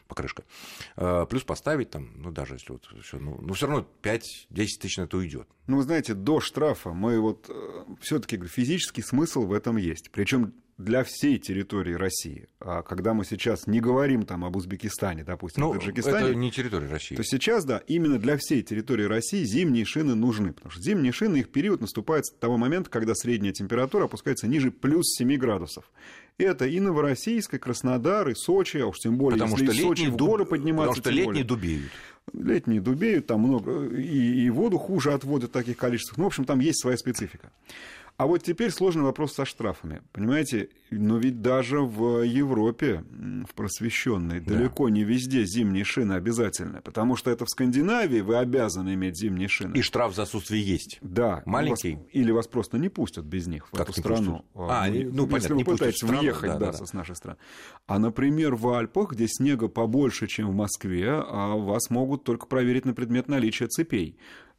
покрышка. 0.07 0.43
А, 0.95 1.25
плюс 1.25 1.43
поставить 1.43 1.89
там, 1.89 2.11
ну, 2.15 2.31
даже 2.31 2.55
если 2.55 2.73
вот 2.73 2.87
все, 3.01 3.17
ну, 3.17 3.37
ну 3.41 3.53
все 3.53 3.67
равно 3.67 3.87
5-10 4.03 4.21
тысяч 4.51 4.97
на 4.97 5.03
это 5.03 5.17
уйдет. 5.17 5.47
Ну, 5.67 5.77
вы 5.77 5.83
знаете, 5.83 6.13
до 6.13 6.39
штрафа 6.39 6.91
мы 6.93 7.19
вот 7.19 7.49
э, 7.49 7.83
все-таки 7.99 8.37
физический 8.47 9.01
смысл 9.01 9.45
в 9.45 9.51
этом. 9.51 9.75
Причем 10.11 10.53
для 10.77 11.03
всей 11.03 11.39
территории 11.39 11.93
России. 11.93 12.47
А 12.59 12.83
когда 12.83 13.13
мы 13.13 13.25
сейчас 13.25 13.65
не 13.65 13.79
говорим 13.79 14.25
там 14.25 14.45
об 14.45 14.55
Узбекистане, 14.55 15.23
допустим, 15.23 15.63
ну, 15.63 15.73
Таджикистане, 15.73 16.27
это 16.27 16.35
не 16.35 16.51
территория 16.51 16.87
России. 16.87 17.15
То 17.15 17.23
сейчас, 17.23 17.65
да, 17.65 17.81
именно 17.87 18.19
для 18.19 18.37
всей 18.37 18.61
территории 18.61 19.05
России 19.05 19.43
зимние 19.43 19.85
шины 19.85 20.13
нужны, 20.13 20.53
потому 20.53 20.71
что 20.71 20.81
зимние 20.81 21.11
шины, 21.11 21.37
их 21.37 21.51
период 21.51 21.81
наступает 21.81 22.27
с 22.27 22.31
того 22.31 22.57
момента, 22.57 22.91
когда 22.91 23.15
средняя 23.15 23.53
температура 23.53 24.05
опускается 24.05 24.47
ниже 24.47 24.69
плюс 24.69 25.15
7 25.17 25.35
градусов. 25.37 25.89
Это 26.37 26.67
и 26.67 26.79
Новороссийск, 26.79 27.55
и 27.55 27.57
Краснодар, 27.57 28.29
и 28.29 28.35
Сочи, 28.35 28.77
а 28.77 28.85
уж 28.85 28.99
тем 28.99 29.17
более, 29.17 29.39
потому 29.39 29.57
если 29.57 29.65
что 29.65 29.75
из 29.75 29.81
Сочи 29.81 30.07
в 30.07 30.15
горы 30.15 30.45
подниматься. 30.45 31.01
Потому 31.01 31.01
что 31.01 31.09
летние 31.09 31.43
более. 31.43 31.43
дубеют. 31.43 31.91
Летние 32.33 32.81
дубеют, 32.81 33.25
там 33.25 33.39
много, 33.39 33.95
и, 33.95 34.45
и 34.45 34.49
воду 34.51 34.77
хуже 34.77 35.13
отводят 35.13 35.49
в 35.49 35.53
таких 35.53 35.77
количествах. 35.77 36.17
Ну, 36.17 36.25
в 36.25 36.27
общем, 36.27 36.45
там 36.45 36.59
есть 36.59 36.81
своя 36.81 36.97
специфика. 36.97 37.51
А 38.17 38.25
вот 38.25 38.41
теперь 38.41 38.71
сложный 38.71 39.03
вопрос 39.03 39.33
со 39.33 39.45
штрафами. 39.45 40.01
Понимаете, 40.11 40.69
но 40.89 41.17
ведь 41.17 41.43
даже 41.43 41.81
в 41.81 42.23
Европе, 42.23 43.03
в 43.47 43.53
просвещенной, 43.53 44.39
да. 44.39 44.55
далеко 44.55 44.89
не 44.89 45.03
везде 45.03 45.45
зимние 45.45 45.83
шины 45.83 46.13
обязательны. 46.13 46.81
Потому 46.81 47.15
что 47.15 47.29
это 47.29 47.45
в 47.45 47.49
Скандинавии 47.49 48.21
вы 48.21 48.37
обязаны 48.37 48.95
иметь 48.95 49.17
зимние 49.17 49.47
шины. 49.47 49.77
И 49.77 49.83
штраф 49.83 50.15
за 50.15 50.23
отсутствие 50.23 50.63
есть. 50.63 50.97
Да. 51.01 51.43
Маленький. 51.45 51.97
Вас, 51.97 52.05
или 52.11 52.31
вас 52.31 52.47
просто 52.47 52.79
не 52.79 52.89
пустят 52.89 53.25
без 53.25 53.45
них 53.45 53.67
в 53.67 53.71
как 53.71 53.89
эту 53.89 53.99
страну. 53.99 54.45
Пустят? 54.51 54.71
А, 54.71 54.87
ну, 54.87 54.93
ну, 54.93 55.35
если 55.35 55.47
понятно, 55.49 55.55
вы 55.55 55.63
пытаетесь 55.65 56.03
въехать 56.03 56.51
да, 56.53 56.57
да, 56.57 56.71
да. 56.71 56.85
с 56.87 56.93
нашей 56.93 57.15
страны. 57.15 57.37
А, 57.85 57.99
например, 57.99 58.55
в 58.55 58.67
Альпах, 58.69 59.11
где 59.11 59.27
снега 59.27 59.67
побольше, 59.67 60.25
чем 60.25 60.49
в 60.49 60.55
Москве, 60.55 61.11
а 61.11 61.55
вас 61.55 61.91
могут 61.91 62.23
только 62.23 62.47
проверить 62.47 62.85
на 62.85 62.95
предмет 62.95 63.27
наличия 63.27 63.67
цепей. 63.67 64.17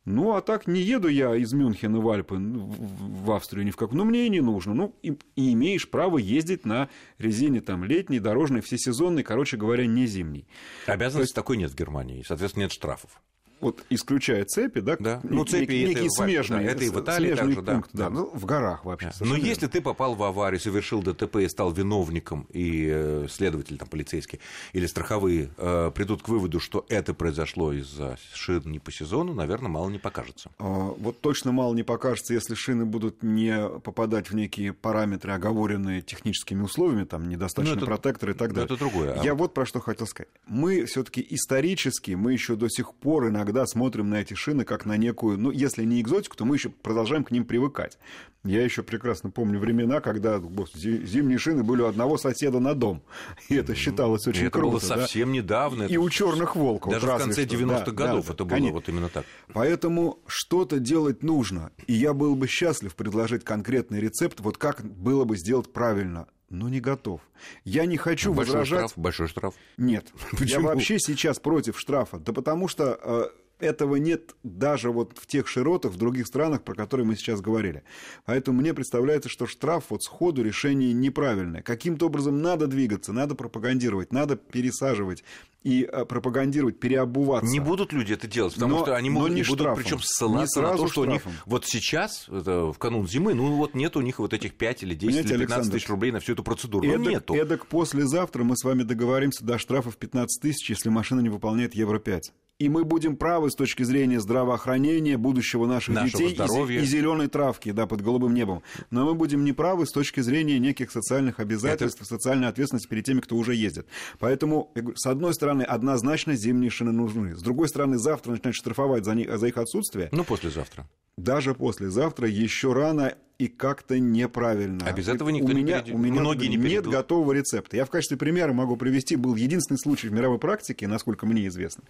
Ну, 0.09 0.35
а 0.35 0.41
так 0.41 0.67
не 0.67 0.81
еду 0.81 1.09
я 1.09 1.37
из 1.37 1.53
Мюнхена 1.53 2.01
в 2.01 2.09
Альпы, 2.09 2.37
в 2.39 3.31
Австрию 3.31 3.65
ни 3.65 3.71
в 3.71 3.77
какую. 3.77 3.99
Ну, 3.99 4.05
мне 4.05 4.27
и 4.27 4.31
не 4.31 4.41
нужно. 4.41 4.75
Ну, 4.75 4.95
и, 5.03 5.19
и 5.37 5.53
имеешь 5.53 5.89
право 5.89 6.19
ездить 6.19 6.65
на 6.65 6.89
резине 7.19 7.61
там 7.61 7.85
летней, 7.85 8.19
дорожной, 8.19 8.63
всесезонной, 8.63 9.23
короче 9.23 9.57
говоря, 9.57 9.87
не 9.87 10.07
зимней. 10.07 10.49
Обязанности 10.87 11.31
есть... 11.31 11.35
такой 11.35 11.59
нет 11.59 11.71
в 11.71 11.77
Германии, 11.77 12.25
соответственно, 12.27 12.65
нет 12.65 12.73
штрафов 12.73 13.21
вот 13.61 13.85
исключая 13.91 14.45
цепи, 14.45 14.81
да, 14.81 14.97
да. 14.99 15.21
Ну, 15.23 15.45
цепи 15.45 15.73
некий, 15.73 15.95
некий 15.95 16.11
смежный, 16.11 16.65
да, 16.65 16.71
это 16.73 16.85
и 16.85 16.89
в 16.91 17.01
Италии 17.01 17.35
также, 17.35 17.63
пункт, 17.63 17.91
да. 17.93 18.05
да. 18.05 18.11
Ну, 18.11 18.31
в 18.33 18.45
горах 18.45 18.85
вообще. 18.85 19.13
Да. 19.19 19.27
Но 19.27 19.37
если 19.37 19.67
ты 19.67 19.81
попал 19.81 20.15
в 20.15 20.23
аварию, 20.23 20.61
совершил 20.61 21.03
ДТП 21.03 21.37
и 21.37 21.49
стал 21.49 21.73
виновником, 21.73 22.47
и 22.53 22.89
э, 22.91 23.27
следователь 23.31 23.79
там 23.79 23.89
полицейский 23.89 24.41
или 24.73 24.87
страховые 24.87 25.51
э, 25.57 25.91
придут 25.95 26.23
к 26.23 26.29
выводу, 26.29 26.61
что 26.61 26.85
это 26.89 27.15
произошло 27.15 27.73
из-за 27.73 28.19
шин 28.33 28.63
не 28.67 28.79
по 28.79 28.91
сезону, 28.91 29.35
наверное, 29.35 29.69
мало 29.69 29.89
не 29.91 29.99
покажется. 29.99 30.51
А, 30.59 30.65
вот 30.65 31.21
точно 31.21 31.53
мало 31.53 31.75
не 31.75 31.83
покажется, 31.83 32.35
если 32.35 32.55
шины 32.55 32.85
будут 32.85 33.23
не 33.23 33.69
попадать 33.81 34.31
в 34.31 34.35
некие 34.35 34.73
параметры, 34.73 35.33
оговоренные 35.33 36.03
техническими 36.03 36.63
условиями, 36.63 37.05
там 37.05 37.29
недостаточно 37.29 37.81
ну, 37.81 37.87
протектора 37.87 38.33
и 38.33 38.37
так 38.37 38.53
далее. 38.53 38.67
Это 38.67 38.77
другое. 38.77 39.21
А... 39.21 39.25
Я 39.25 39.35
вот 39.35 39.55
про 39.55 39.67
что 39.67 39.81
хотел 39.81 40.07
сказать. 40.07 40.29
Мы 40.47 40.85
все-таки 40.87 41.25
исторически, 41.31 42.13
мы 42.13 42.33
еще 42.33 42.57
до 42.57 42.69
сих 42.69 42.95
пор 42.95 43.29
иногда 43.29 43.48
иногда 43.49 43.67
смотрим 43.67 44.11
на 44.11 44.17
эти 44.17 44.35
шины 44.35 44.65
как 44.65 44.85
на 44.85 44.97
некую, 44.97 45.39
ну, 45.39 45.51
если 45.51 45.85
не 45.85 46.01
экзотику, 46.01 46.37
то 46.37 46.45
мы 46.45 46.57
еще 46.57 46.69
продолжаем 46.69 47.25
к 47.25 47.31
ним 47.31 47.47
привыкать. 47.47 47.99
Я 48.45 48.63
еще 48.63 48.83
прекрасно 48.83 49.31
помню 49.31 49.59
времена, 49.59 50.01
когда 50.01 50.39
зимние 50.75 51.39
шины 51.39 51.63
были 51.63 51.83
у 51.83 51.87
одного 51.87 52.19
соседа 52.19 52.61
на 52.61 52.75
дом. 52.75 53.03
И 53.49 53.55
это 53.55 53.75
считалось 53.75 54.27
очень 54.27 54.47
и 54.47 54.49
круто. 54.51 54.77
Это 54.77 54.87
было 54.87 55.01
совсем 55.01 55.29
да? 55.29 55.37
недавно. 55.37 55.83
И 55.85 55.97
у 55.97 56.09
черных 56.11 56.57
волков. 56.57 56.93
Даже 56.93 57.07
в 57.07 57.19
конце 57.19 57.45
90-х 57.45 57.85
да, 57.87 57.93
годов 57.93 58.27
да, 58.27 58.33
это 58.35 58.45
было 58.45 58.55
конечно. 58.55 58.75
вот 58.75 58.89
именно 58.89 59.09
так. 59.09 59.25
Поэтому 59.53 60.21
что-то 60.27 60.79
делать 60.79 61.23
нужно. 61.23 61.73
И 61.87 61.95
я 61.95 62.13
был 62.13 62.37
бы 62.37 62.47
счастлив 62.47 62.95
предложить 62.95 63.45
конкретный 63.45 64.01
рецепт, 64.01 64.41
вот 64.41 64.59
как 64.59 64.85
было 64.85 65.25
бы 65.25 65.37
сделать 65.37 65.73
правильно 65.73 66.27
но 66.51 66.69
не 66.69 66.81
готов. 66.81 67.21
Я 67.65 67.87
не 67.87 67.97
хочу 67.97 68.33
большой 68.33 68.57
возражать... 68.57 68.91
Штраф, 68.91 69.03
большой 69.03 69.29
штраф? 69.29 69.55
Нет. 69.77 70.07
Почему? 70.33 70.47
Я 70.47 70.61
вообще 70.61 70.99
сейчас 70.99 71.39
против 71.39 71.79
штрафа. 71.79 72.19
Да 72.19 72.33
потому 72.33 72.69
что 72.69 72.99
э, 73.03 73.29
этого 73.59 73.97
нет 73.97 74.35
даже 74.43 74.91
вот 74.91 75.19
в 75.19 75.27
тех 75.27 75.49
широтах, 75.49 75.93
в 75.93 75.97
других 75.97 76.27
странах, 76.27 76.63
про 76.63 76.75
которые 76.75 77.07
мы 77.07 77.17
сейчас 77.17 77.41
говорили. 77.41 77.83
Поэтому 78.25 78.61
мне 78.61 78.75
представляется, 78.75 79.29
что 79.29 79.47
штраф 79.47 79.87
вот 79.91 80.03
сходу 80.03 80.43
решение 80.43 80.93
неправильное. 80.93 81.63
Каким-то 81.63 82.07
образом 82.07 82.41
надо 82.41 82.67
двигаться, 82.67 83.13
надо 83.13 83.35
пропагандировать, 83.35 84.13
надо 84.13 84.37
пересаживать 84.37 85.25
и 85.65 85.89
э, 85.91 86.05
пропагандировать, 86.05 86.79
переобуваться. 86.79 87.51
Не 87.51 87.61
будут 87.61 87.93
люди 87.93 88.13
это 88.13 88.27
делать, 88.29 88.55
потому 88.55 88.79
но, 88.79 88.83
что 88.85 88.97
они 88.97 89.11
могут, 89.11 89.33
не 89.33 89.43
будут 89.43 89.75
причем 89.77 89.99
ссылаться 90.01 90.63
на 90.63 90.77
то, 90.77 90.89
что 90.89 91.03
штрафом. 91.03 91.09
у 91.09 91.13
них 91.13 91.23
вот 91.47 91.67
сейчас, 91.67 92.29
это, 92.29 92.73
в 92.73 92.79
канун 92.79 93.09
зимы, 93.09 93.35
ну 93.35 93.53
вот 93.55 93.75
нет 93.75 93.97
у 93.97 94.01
них 94.01 94.19
вот 94.21 94.33
этих 94.33 94.55
5 94.55 94.85
или 94.85 94.95
10 94.95 95.07
Понимаете, 95.07 95.35
или 95.35 95.41
15 95.41 95.57
Александр, 95.57 95.77
тысяч 95.77 95.89
рублей 95.89 96.13
на 96.13 96.21
всю 96.21 96.33
эту 96.33 96.45
процедуру. 96.45 96.87
Эдак, 96.87 97.01
ну, 97.01 97.11
нету. 97.11 97.35
Эдак 97.35 97.67
послезавтра 97.67 98.45
мы 98.45 98.57
с 98.57 98.65
вами 98.65 98.85
договоримся 98.85 99.45
до 99.45 99.59
штрафов 99.59 99.97
15 99.97 100.41
тысяч, 100.41 100.71
если 100.71 100.89
машина 100.89 101.21
не 101.21 101.29
выполняет 101.29 101.75
Евро-5 101.75 102.23
и 102.59 102.69
мы 102.69 102.85
будем 102.85 103.17
правы 103.17 103.51
с 103.51 103.55
точки 103.55 103.85
зрения 103.85 104.21
здравоохранения 104.21 105.17
будущего 105.17 105.67
наших 105.67 105.95
Нашего 105.95 106.23
детей 106.23 106.35
здоровья. 106.35 106.81
и, 106.81 106.83
и 106.83 106.87
зеленой 106.87 107.29
травки, 107.29 107.71
да, 107.71 107.87
под 107.87 108.03
голубым 108.03 108.35
небом. 108.35 108.63
Но 108.91 109.05
мы 109.05 109.15
будем 109.15 109.45
неправы 109.45 109.87
с 109.87 109.93
точки 109.93 110.21
зрения 110.21 110.59
неких 110.59 110.91
социальных 110.91 111.39
обязательств, 111.39 112.01
Это... 112.01 112.09
социальной 112.09 112.49
ответственности 112.49 112.89
перед 112.89 113.05
теми, 113.05 113.21
кто 113.21 113.37
уже 113.37 113.55
ездит. 113.55 113.87
Поэтому, 114.19 114.73
с 114.97 115.07
одной 115.07 115.35
стороны, 115.35 115.63
однозначно 115.63 116.35
зимние 116.35 116.71
шины 116.71 116.93
нужны. 116.93 117.37
С 117.37 117.43
другой 117.43 117.69
стороны, 117.69 117.99
завтра 117.99 118.33
начинать 118.33 118.57
штрафовать 118.57 119.05
за, 119.05 119.15
них, 119.15 119.39
за 119.39 119.47
их 119.47 119.57
отсутствие. 119.57 120.09
Ну, 120.11 120.25
послезавтра 120.25 120.87
даже 121.19 121.55
послезавтра 121.55 122.29
еще 122.29 122.73
рано 122.73 123.15
и 123.39 123.47
как-то 123.47 123.99
неправильно. 123.99 124.85
А 124.85 124.93
без 124.93 125.09
этого 125.09 125.31
никто 125.31 125.47
у 125.47 125.51
меня, 125.51 125.61
не 125.61 125.67
перейдет. 125.67 125.95
У 125.95 125.99
меня 125.99 126.21
Многие 126.21 126.47
не 126.49 126.57
нет 126.57 126.87
готового 126.87 127.33
рецепта. 127.33 127.77
Я 127.77 127.85
в 127.85 127.91
качестве 127.91 128.17
примера 128.17 128.53
могу 128.53 128.77
привести, 128.77 129.17
был 129.17 129.37
единственный 129.37 129.79
случай 129.79 130.09
в 130.09 130.13
мировой 130.13 130.39
практике, 130.39 130.89
насколько 130.89 131.25
мне 131.25 131.47
известно, 131.47 131.85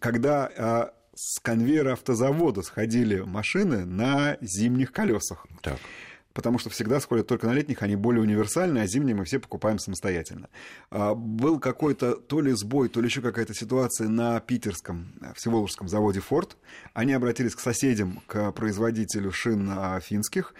когда 0.00 0.50
а, 0.56 0.94
с 1.14 1.40
конвейера 1.40 1.94
автозавода 1.94 2.62
сходили 2.62 3.20
машины 3.20 3.84
на 3.86 4.36
зимних 4.40 4.92
колесах. 4.92 5.46
Так 5.62 5.78
потому 6.32 6.58
что 6.58 6.70
всегда 6.70 7.00
сходят 7.00 7.26
только 7.26 7.46
на 7.46 7.52
летних, 7.52 7.82
они 7.82 7.96
более 7.96 8.22
универсальные, 8.22 8.84
а 8.84 8.86
зимние 8.86 9.14
мы 9.14 9.24
все 9.24 9.38
покупаем 9.38 9.78
самостоятельно. 9.78 10.48
А, 10.90 11.14
был 11.14 11.58
какой-то 11.58 12.16
то 12.16 12.40
ли 12.40 12.52
сбой, 12.52 12.88
то 12.88 13.00
ли 13.00 13.06
еще 13.06 13.20
какая-то 13.20 13.54
ситуация 13.54 14.08
на 14.08 14.40
питерском 14.40 15.12
э, 15.20 15.32
Всеволожском 15.34 15.88
заводе 15.88 16.20
«Форд». 16.20 16.56
Они 16.94 17.12
обратились 17.12 17.54
к 17.54 17.60
соседям, 17.60 18.22
к 18.26 18.52
производителю 18.52 19.32
шин 19.32 19.70
а, 19.70 20.00
финских, 20.00 20.54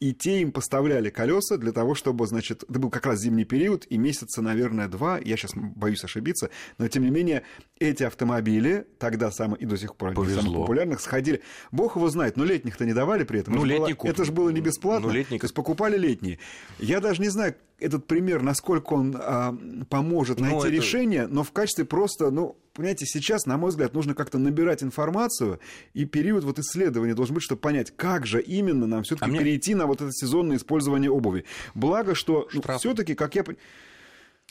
и 0.00 0.12
те 0.12 0.40
им 0.40 0.52
поставляли 0.52 1.10
колеса 1.10 1.56
для 1.56 1.72
того, 1.72 1.94
чтобы, 1.94 2.26
значит, 2.26 2.64
это 2.68 2.78
был 2.78 2.90
как 2.90 3.06
раз 3.06 3.20
зимний 3.20 3.44
период, 3.44 3.86
и 3.88 3.98
месяца, 3.98 4.42
наверное, 4.42 4.88
два, 4.88 5.18
я 5.18 5.36
сейчас 5.36 5.52
боюсь 5.54 6.04
ошибиться, 6.04 6.50
но 6.78 6.86
тем 6.88 7.02
не 7.02 7.10
менее 7.10 7.42
эти 7.80 8.04
автомобили 8.04 8.86
тогда 8.98 9.30
самые, 9.30 9.60
и 9.60 9.66
до 9.66 9.76
сих 9.76 9.96
пор 9.96 10.14
Повезло. 10.14 10.42
самых 10.42 10.60
популярных, 10.60 11.00
сходили. 11.00 11.42
Бог 11.72 11.96
его 11.96 12.08
знает, 12.10 12.36
но 12.36 12.44
летних-то 12.44 12.84
не 12.84 12.92
давали 12.92 13.24
при 13.24 13.40
этом. 13.40 13.54
Ну, 13.54 13.60
это, 13.60 13.68
летний 13.68 13.94
было, 13.94 14.10
это 14.10 14.24
же 14.24 14.32
было 14.32 14.50
не 14.50 14.60
бесплатно. 14.60 15.08
Ну, 15.08 15.14
летний... 15.14 15.38
То 15.38 15.44
есть 15.44 15.54
покупали 15.54 15.96
летние. 15.96 16.38
Я 16.78 17.00
даже 17.00 17.20
не 17.20 17.28
знаю, 17.28 17.56
этот 17.80 18.06
пример, 18.06 18.42
насколько 18.42 18.94
он 18.94 19.16
а, 19.18 19.56
поможет 19.88 20.40
найти 20.40 20.56
это... 20.56 20.68
решение, 20.68 21.26
но 21.26 21.42
в 21.42 21.52
качестве 21.52 21.84
просто, 21.84 22.30
ну, 22.30 22.56
понимаете, 22.74 23.06
сейчас, 23.06 23.46
на 23.46 23.56
мой 23.56 23.70
взгляд, 23.70 23.94
нужно 23.94 24.14
как-то 24.14 24.38
набирать 24.38 24.82
информацию, 24.82 25.60
и 25.94 26.04
период 26.04 26.44
вот 26.44 26.58
исследования 26.58 27.14
должен 27.14 27.34
быть, 27.34 27.44
чтобы 27.44 27.60
понять, 27.60 27.92
как 27.96 28.26
же 28.26 28.40
именно 28.40 28.86
нам 28.86 29.04
все-таки 29.04 29.26
а 29.26 29.28
мне... 29.28 29.38
перейти 29.40 29.74
на 29.74 29.86
вот 29.86 30.00
это 30.00 30.12
сезонное 30.12 30.56
использование 30.56 31.10
обуви. 31.10 31.44
Благо, 31.74 32.14
что 32.14 32.48
ну, 32.52 32.62
все-таки, 32.78 33.14
как 33.14 33.34
я 33.36 33.44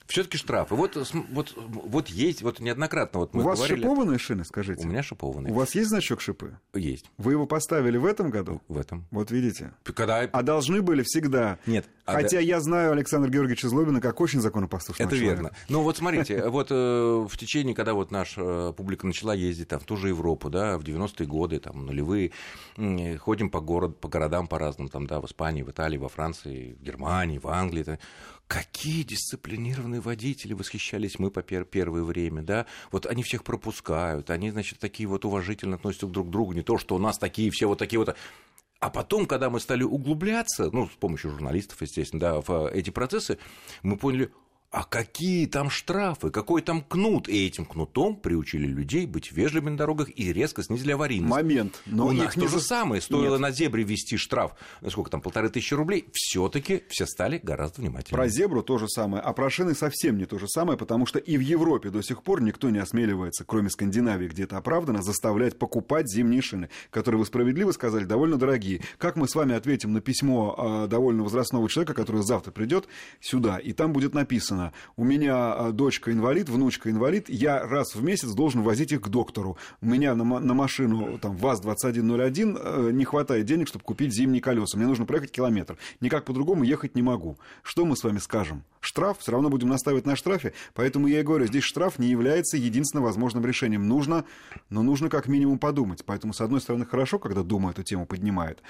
все-таки 0.07 0.37
штрафы. 0.37 0.75
Вот, 0.75 0.95
вот, 1.29 1.53
вот 1.55 2.07
есть, 2.07 2.41
вот 2.41 2.59
неоднократно 2.59 3.19
вот 3.19 3.33
мы 3.33 3.41
У 3.41 3.45
вас 3.45 3.59
говорили... 3.59 3.81
шипованные 3.81 4.17
шины, 4.17 4.45
скажите? 4.45 4.85
У 4.85 4.87
меня 4.87 5.03
шипованные. 5.03 5.53
У 5.53 5.55
вас 5.55 5.75
есть 5.75 5.89
значок 5.89 6.21
шипы? 6.21 6.57
Есть. 6.73 7.11
Вы 7.17 7.33
его 7.33 7.45
поставили 7.45 7.97
в 7.97 8.05
этом 8.05 8.29
году? 8.29 8.61
В 8.67 8.77
этом. 8.77 9.05
Вот 9.11 9.31
видите. 9.31 9.73
Когда... 9.83 10.21
А 10.21 10.43
должны 10.43 10.81
были 10.81 11.03
всегда. 11.03 11.59
Нет. 11.65 11.85
А 12.05 12.13
Хотя 12.13 12.37
да... 12.37 12.39
я 12.39 12.61
знаю 12.61 12.93
Александра 12.93 13.29
Георгиевича 13.29 13.67
Злобина 13.67 13.99
как 13.99 14.21
очень 14.21 14.39
законопослушного 14.39 15.09
Это 15.09 15.17
человека. 15.17 15.41
верно. 15.41 15.57
Ну 15.67 15.81
вот 15.81 15.97
смотрите, 15.97 16.47
вот 16.47 16.67
э, 16.71 17.27
в 17.29 17.37
течение, 17.37 17.75
когда 17.75 17.93
вот 17.93 18.11
наша 18.11 18.41
э, 18.41 18.73
публика 18.75 19.05
начала 19.05 19.33
ездить 19.33 19.67
там, 19.67 19.79
в 19.79 19.83
ту 19.83 19.97
же 19.97 20.07
Европу, 20.07 20.49
да, 20.49 20.77
в 20.77 20.83
90-е 20.83 21.27
годы, 21.27 21.59
там, 21.59 21.85
нулевые, 21.85 22.31
ходим 23.19 23.49
по, 23.49 23.59
город, 23.59 23.99
по 23.99 24.07
городам 24.07 24.47
по-разному, 24.47 24.89
там, 24.89 25.05
да, 25.05 25.19
в 25.19 25.25
Испании, 25.25 25.63
в 25.63 25.69
Италии, 25.69 25.97
во 25.97 26.07
Франции, 26.07 26.77
в 26.79 26.83
Германии, 26.83 27.39
в 27.39 27.47
Англии, 27.47 27.99
Какие 28.47 29.03
дисциплинированные 29.03 29.99
водители 29.99 30.53
восхищались 30.53 31.19
мы 31.19 31.31
по 31.31 31.43
пер 31.43 31.65
первое 31.65 32.03
время, 32.03 32.43
да? 32.43 32.65
Вот 32.91 33.05
они 33.05 33.21
всех 33.21 33.43
пропускают, 33.43 34.29
они, 34.29 34.51
значит, 34.51 34.79
такие 34.79 35.07
вот 35.07 35.25
уважительно 35.25 35.75
относятся 35.75 36.07
друг 36.07 36.27
к 36.27 36.31
другу, 36.31 36.53
не 36.53 36.61
то, 36.61 36.77
что 36.77 36.95
у 36.95 36.99
нас 36.99 37.17
такие 37.17 37.51
все 37.51 37.67
вот 37.67 37.77
такие 37.77 37.99
вот... 37.99 38.15
А 38.79 38.89
потом, 38.89 39.25
когда 39.25 39.49
мы 39.49 39.59
стали 39.59 39.83
углубляться, 39.83 40.69
ну, 40.71 40.87
с 40.87 40.95
помощью 40.95 41.31
журналистов, 41.31 41.81
естественно, 41.81 42.19
да, 42.19 42.41
в 42.41 42.69
эти 42.69 42.89
процессы, 42.89 43.37
мы 43.81 43.97
поняли, 43.97 44.31
а 44.69 44.83
какие 44.83 45.45
там 45.45 45.69
штрафы, 45.69 46.29
какой 46.29 46.61
там 46.61 46.81
кнут? 46.81 47.29
И 47.29 47.47
этим 47.47 47.65
кнутом 47.65 48.17
приучили 48.17 48.67
людей 48.67 49.05
быть 49.05 49.31
вежливыми 49.31 49.71
на 49.71 49.77
дорогах 49.77 50.09
и 50.13 50.33
резко 50.33 50.61
снизили 50.61 50.91
аварийность. 50.91 51.31
Момент. 51.31 51.81
Но 51.85 52.07
У 52.07 52.11
них 52.11 52.33
то 52.33 52.47
же 52.49 52.59
самое. 52.59 53.01
Стоило 53.01 53.35
Нет. 53.35 53.39
на 53.39 53.51
зебре 53.51 53.83
ввести 53.83 54.17
штраф, 54.17 54.55
сколько 54.89 55.09
там, 55.09 55.21
полторы 55.21 55.49
тысячи 55.49 55.73
рублей, 55.73 56.09
все 56.11 56.49
таки 56.49 56.83
все 56.89 57.05
стали 57.05 57.39
гораздо 57.41 57.81
внимательнее. 57.81 58.17
Про 58.17 58.27
зебру 58.27 58.61
то 58.61 58.77
же 58.77 58.89
самое, 58.89 59.23
а 59.23 59.31
про 59.31 59.49
шины 59.49 59.73
совсем 59.73 60.17
не 60.17 60.25
то 60.25 60.37
же 60.37 60.49
самое, 60.49 60.77
потому 60.77 61.05
что 61.05 61.17
и 61.17 61.37
в 61.37 61.41
Европе 61.41 61.89
до 61.89 62.01
сих 62.01 62.21
пор 62.21 62.41
никто 62.41 62.69
не 62.69 62.79
осмеливается, 62.79 63.45
кроме 63.45 63.69
Скандинавии, 63.69 64.27
где 64.27 64.43
это 64.43 64.57
оправдано, 64.57 65.01
заставлять 65.01 65.57
покупать 65.57 66.09
зимние 66.09 66.41
шины, 66.41 66.69
которые, 66.89 67.19
вы 67.19 67.25
справедливо 67.25 67.71
сказали, 67.71 68.03
довольно 68.03 68.37
дорогие. 68.37 68.81
Как 68.97 69.15
мы 69.15 69.29
с 69.29 69.35
вами 69.35 69.55
ответим 69.55 69.93
на 69.93 70.01
письмо 70.01 70.55
а, 70.57 70.87
довольно 70.87 71.23
возрастного 71.23 71.69
человека, 71.69 71.93
который 71.93 72.21
завтра 72.23 72.51
придет 72.51 72.87
сюда, 73.21 73.59
и 73.59 73.71
там 73.71 73.93
будет 73.93 74.13
написано, 74.13 74.56
написано, 74.57 74.73
у 74.95 75.03
меня 75.03 75.53
а, 75.53 75.71
дочка 75.71 76.11
инвалид, 76.11 76.49
внучка 76.49 76.89
инвалид, 76.89 77.29
я 77.29 77.65
раз 77.65 77.95
в 77.95 78.03
месяц 78.03 78.31
должен 78.31 78.61
возить 78.61 78.91
их 78.91 79.01
к 79.01 79.07
доктору. 79.07 79.57
У 79.81 79.85
меня 79.85 80.15
на, 80.15 80.23
на 80.23 80.53
машину 80.53 81.17
там, 81.19 81.37
ВАЗ-2101 81.37 82.59
э, 82.59 82.91
не 82.91 83.05
хватает 83.05 83.45
денег, 83.45 83.67
чтобы 83.67 83.83
купить 83.83 84.13
зимние 84.13 84.41
колеса. 84.41 84.77
Мне 84.77 84.87
нужно 84.87 85.05
проехать 85.05 85.31
километр. 85.31 85.77
Никак 86.01 86.25
по-другому 86.25 86.63
ехать 86.63 86.95
не 86.95 87.01
могу. 87.01 87.37
Что 87.63 87.85
мы 87.85 87.95
с 87.95 88.03
вами 88.03 88.17
скажем? 88.17 88.63
Штраф, 88.79 89.19
все 89.19 89.31
равно 89.31 89.49
будем 89.49 89.69
наставить 89.69 90.05
на 90.05 90.15
штрафе, 90.15 90.53
поэтому 90.73 91.07
я 91.07 91.19
и 91.19 91.23
говорю, 91.23 91.45
здесь 91.47 91.63
штраф 91.63 91.99
не 91.99 92.07
является 92.07 92.57
единственным 92.57 93.03
возможным 93.03 93.45
решением. 93.45 93.87
Нужно, 93.87 94.23
но 94.69 94.81
нужно 94.81 95.09
как 95.09 95.27
минимум 95.27 95.59
подумать. 95.59 96.05
Поэтому, 96.05 96.33
с 96.33 96.41
одной 96.41 96.61
стороны, 96.61 96.85
хорошо, 96.85 97.19
когда 97.19 97.43
Дума 97.43 97.71
эту 97.71 97.83
тему 97.83 98.05
поднимает, 98.05 98.61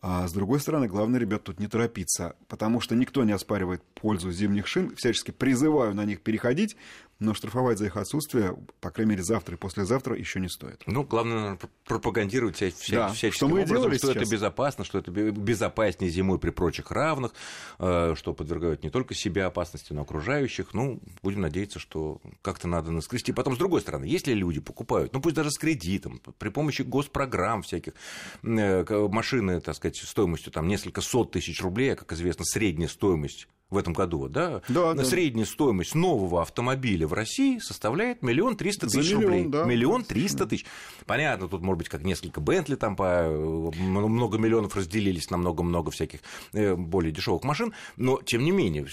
а 0.00 0.28
с 0.28 0.32
другой 0.32 0.60
стороны, 0.60 0.86
главное, 0.86 1.18
ребят, 1.18 1.44
тут 1.44 1.58
не 1.60 1.66
торопиться, 1.66 2.36
потому 2.48 2.80
что 2.80 2.94
никто 2.94 3.24
не 3.24 3.32
оспаривает 3.32 3.82
пользу 3.94 4.30
зимних 4.30 4.66
шин, 4.66 4.94
всячески 4.96 5.30
призываю 5.36 5.94
на 5.94 6.04
них 6.04 6.20
переходить, 6.20 6.76
но 7.20 7.34
штрафовать 7.34 7.78
за 7.78 7.86
их 7.86 7.96
отсутствие, 7.96 8.56
по 8.80 8.90
крайней 8.90 9.12
мере, 9.12 9.22
завтра 9.22 9.54
и 9.54 9.58
послезавтра 9.58 10.16
еще 10.16 10.40
не 10.40 10.48
стоит. 10.48 10.82
Ну, 10.86 11.04
главное, 11.04 11.34
наверное, 11.34 11.58
пропагандировать 11.84 12.56
вся, 12.56 12.70
вся, 12.70 12.96
да. 12.96 13.08
всяческим 13.08 13.36
что 13.36 13.48
мы 13.48 13.62
образом, 13.62 13.92
что 13.94 14.12
сейчас. 14.12 14.22
это 14.22 14.30
безопасно, 14.30 14.84
что 14.84 14.98
это 14.98 15.10
безопаснее 15.10 16.10
зимой 16.10 16.38
при 16.38 16.50
прочих 16.50 16.90
равных, 16.90 17.32
э, 17.78 18.14
что 18.16 18.32
подвергают 18.34 18.82
не 18.82 18.90
только 18.90 19.14
себя 19.14 19.46
опасности, 19.46 19.92
но 19.92 20.00
и 20.00 20.04
окружающих. 20.04 20.74
Ну, 20.74 21.00
будем 21.22 21.40
надеяться, 21.40 21.78
что 21.78 22.20
как-то 22.42 22.68
надо 22.68 22.90
наскрести. 22.90 23.32
Потом, 23.32 23.54
с 23.54 23.58
другой 23.58 23.80
стороны, 23.80 24.04
если 24.04 24.32
люди 24.34 24.60
покупают, 24.60 25.12
ну, 25.12 25.20
пусть 25.20 25.36
даже 25.36 25.50
с 25.50 25.58
кредитом, 25.58 26.20
при 26.38 26.48
помощи 26.48 26.82
госпрограмм 26.82 27.62
всяких, 27.62 27.94
э, 28.42 29.08
машины, 29.08 29.60
так 29.60 29.76
сказать, 29.76 29.96
стоимостью 29.96 30.52
там 30.52 30.66
несколько 30.66 31.00
сот 31.00 31.30
тысяч 31.32 31.62
рублей, 31.62 31.92
а, 31.92 31.96
как 31.96 32.12
известно, 32.12 32.44
средняя 32.44 32.88
стоимость 32.88 33.48
в 33.70 33.76
этом 33.76 33.92
году, 33.92 34.28
да, 34.28 34.62
да, 34.68 34.94
да. 34.94 35.04
средняя 35.04 35.46
стоимость 35.46 35.94
нового 35.94 36.42
автомобиля 36.42 37.06
в 37.06 37.12
России 37.12 37.58
составляет 37.58 38.22
миллион 38.22 38.56
триста 38.56 38.86
тысяч 38.86 39.12
миллион, 39.12 39.22
рублей. 39.22 39.44
Да. 39.46 39.64
Миллион 39.64 40.04
триста 40.04 40.46
тысяч. 40.46 40.66
Понятно, 41.06 41.48
тут, 41.48 41.62
может 41.62 41.78
быть, 41.78 41.88
как 41.88 42.02
несколько 42.02 42.40
Бентли, 42.40 42.76
там 42.76 42.94
по 42.94 43.28
много 43.28 44.38
миллионов 44.38 44.76
разделились 44.76 45.30
на 45.30 45.38
много-много 45.38 45.90
всяких 45.90 46.20
э, 46.52 46.74
более 46.74 47.12
дешевых 47.12 47.42
машин, 47.44 47.72
но, 47.96 48.20
тем 48.22 48.44
не 48.44 48.50
менее, 48.50 48.86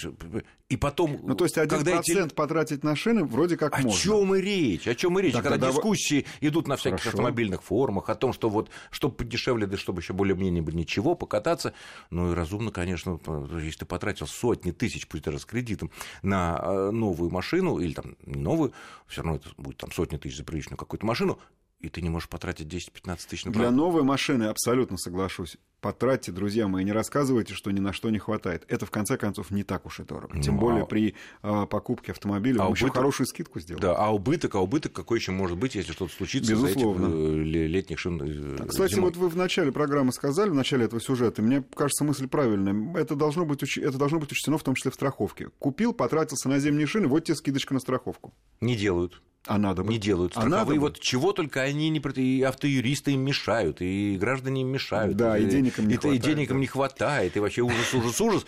и 0.72 0.76
потом... 0.76 1.20
Ну, 1.22 1.34
то 1.34 1.44
есть, 1.44 1.58
один 1.58 1.68
когда 1.68 1.92
процент 1.92 2.28
эти... 2.28 2.34
потратить 2.34 2.82
на 2.82 2.96
шины 2.96 3.26
вроде 3.26 3.58
как 3.58 3.78
о 3.78 3.82
можно. 3.82 3.90
О 3.90 4.02
чем 4.02 4.34
и 4.34 4.40
речь? 4.40 4.88
О 4.88 4.94
чем 4.94 5.18
и 5.18 5.22
речь? 5.22 5.34
Тогда 5.34 5.50
когда 5.50 5.66
давай... 5.66 5.76
дискуссии 5.76 6.24
идут 6.40 6.66
на 6.66 6.76
всяких 6.76 7.00
Хорошо. 7.00 7.18
автомобильных 7.18 7.62
форумах 7.62 8.08
о 8.08 8.14
том, 8.14 8.32
что 8.32 8.48
вот, 8.48 8.70
чтобы 8.90 9.14
подешевле, 9.16 9.66
да 9.66 9.76
чтобы 9.76 10.00
еще 10.00 10.14
более-менее 10.14 10.64
ничего, 10.72 11.14
покататься, 11.14 11.74
ну 12.08 12.32
и 12.32 12.34
разумно, 12.34 12.70
конечно, 12.70 13.20
если 13.60 13.80
ты 13.80 13.84
потратил 13.84 14.26
сотни 14.26 14.70
тысяч, 14.70 15.06
пусть 15.06 15.24
даже 15.24 15.40
с 15.40 15.44
кредитом, 15.44 15.90
на 16.22 16.58
э, 16.62 16.90
новую 16.90 17.30
машину, 17.30 17.78
или 17.78 17.92
там 17.92 18.16
не 18.24 18.40
новую, 18.40 18.72
все 19.06 19.20
равно 19.20 19.36
это 19.36 19.50
будет 19.58 19.76
там 19.76 19.92
сотни 19.92 20.16
тысяч 20.16 20.38
за 20.38 20.44
приличную 20.44 20.78
какую-то 20.78 21.04
машину, 21.04 21.38
и 21.82 21.88
ты 21.88 22.00
не 22.00 22.08
можешь 22.08 22.28
потратить 22.28 22.68
10-15 22.68 23.18
тысяч 23.28 23.44
на 23.44 23.52
Для 23.52 23.70
новой 23.70 24.04
машины 24.04 24.44
абсолютно 24.44 24.96
соглашусь. 24.96 25.58
Потратьте, 25.80 26.30
друзья 26.30 26.68
мои, 26.68 26.84
не 26.84 26.92
рассказывайте, 26.92 27.54
что 27.54 27.72
ни 27.72 27.80
на 27.80 27.92
что 27.92 28.08
не 28.10 28.20
хватает. 28.20 28.64
Это, 28.68 28.86
в 28.86 28.92
конце 28.92 29.16
концов, 29.16 29.50
не 29.50 29.64
так 29.64 29.84
уж 29.84 29.98
и 29.98 30.04
дорого. 30.04 30.40
Тем 30.40 30.54
ну, 30.54 30.60
более 30.60 30.82
а... 30.84 30.86
при 30.86 31.16
а, 31.42 31.66
покупке 31.66 32.12
автомобиля 32.12 32.60
а 32.60 32.66
убыток... 32.66 32.82
еще 32.82 32.94
хорошую 32.94 33.26
скидку 33.26 33.58
сделаем. 33.58 33.82
Да, 33.82 33.96
а 33.96 34.14
убыток, 34.14 34.54
а 34.54 34.60
убыток 34.60 34.92
какой 34.92 35.18
еще 35.18 35.32
может 35.32 35.58
быть, 35.58 35.74
если 35.74 35.90
что-то 35.90 36.14
случится 36.14 36.52
Безусловно. 36.52 37.10
за 37.10 37.16
этих 37.16 37.34
э, 37.34 37.66
летних 37.66 37.98
шин 37.98 38.22
э, 38.22 38.64
Кстати, 38.68 38.94
зимой. 38.94 39.10
вот 39.10 39.16
вы 39.16 39.28
в 39.28 39.36
начале 39.36 39.72
программы 39.72 40.12
сказали, 40.12 40.50
в 40.50 40.54
начале 40.54 40.84
этого 40.84 41.02
сюжета, 41.02 41.42
мне 41.42 41.64
кажется, 41.74 42.04
мысль 42.04 42.28
правильная. 42.28 42.96
Это 42.96 43.16
должно 43.16 43.44
быть, 43.44 43.64
уч... 43.64 43.76
это 43.78 43.98
должно 43.98 44.20
быть 44.20 44.30
учтено 44.30 44.58
в 44.58 44.62
том 44.62 44.76
числе 44.76 44.92
в 44.92 44.94
страховке. 44.94 45.48
Купил, 45.58 45.92
потратился 45.92 46.48
на 46.48 46.60
зимние 46.60 46.86
шины, 46.86 47.08
вот 47.08 47.24
тебе 47.24 47.34
скидочка 47.34 47.74
на 47.74 47.80
страховку. 47.80 48.32
Не 48.60 48.76
делают. 48.76 49.20
А 49.46 49.58
надо 49.58 49.82
бы. 49.82 49.90
Не 49.90 49.98
делают 49.98 50.32
страховые. 50.32 50.78
А 50.78 50.80
вот 50.80 51.00
чего 51.00 51.32
только 51.32 51.62
они 51.62 51.88
не... 51.90 51.98
И 51.98 52.42
автоюристы 52.42 53.12
им 53.12 53.20
мешают, 53.20 53.80
и 53.80 54.16
граждане 54.18 54.62
им 54.62 54.68
мешают. 54.68 55.16
Да, 55.16 55.36
и, 55.36 55.44
и 55.44 55.46
денег 55.46 55.78
им 55.78 55.88
не 55.88 55.94
и, 55.94 55.96
хватает. 55.96 56.24
И 56.24 56.26
денег 56.26 56.50
им 56.50 56.60
не 56.60 56.66
хватает, 56.66 57.36
и 57.36 57.40
вообще 57.40 57.62
ужас, 57.62 57.94
ужас, 57.94 58.20
ужас. 58.20 58.46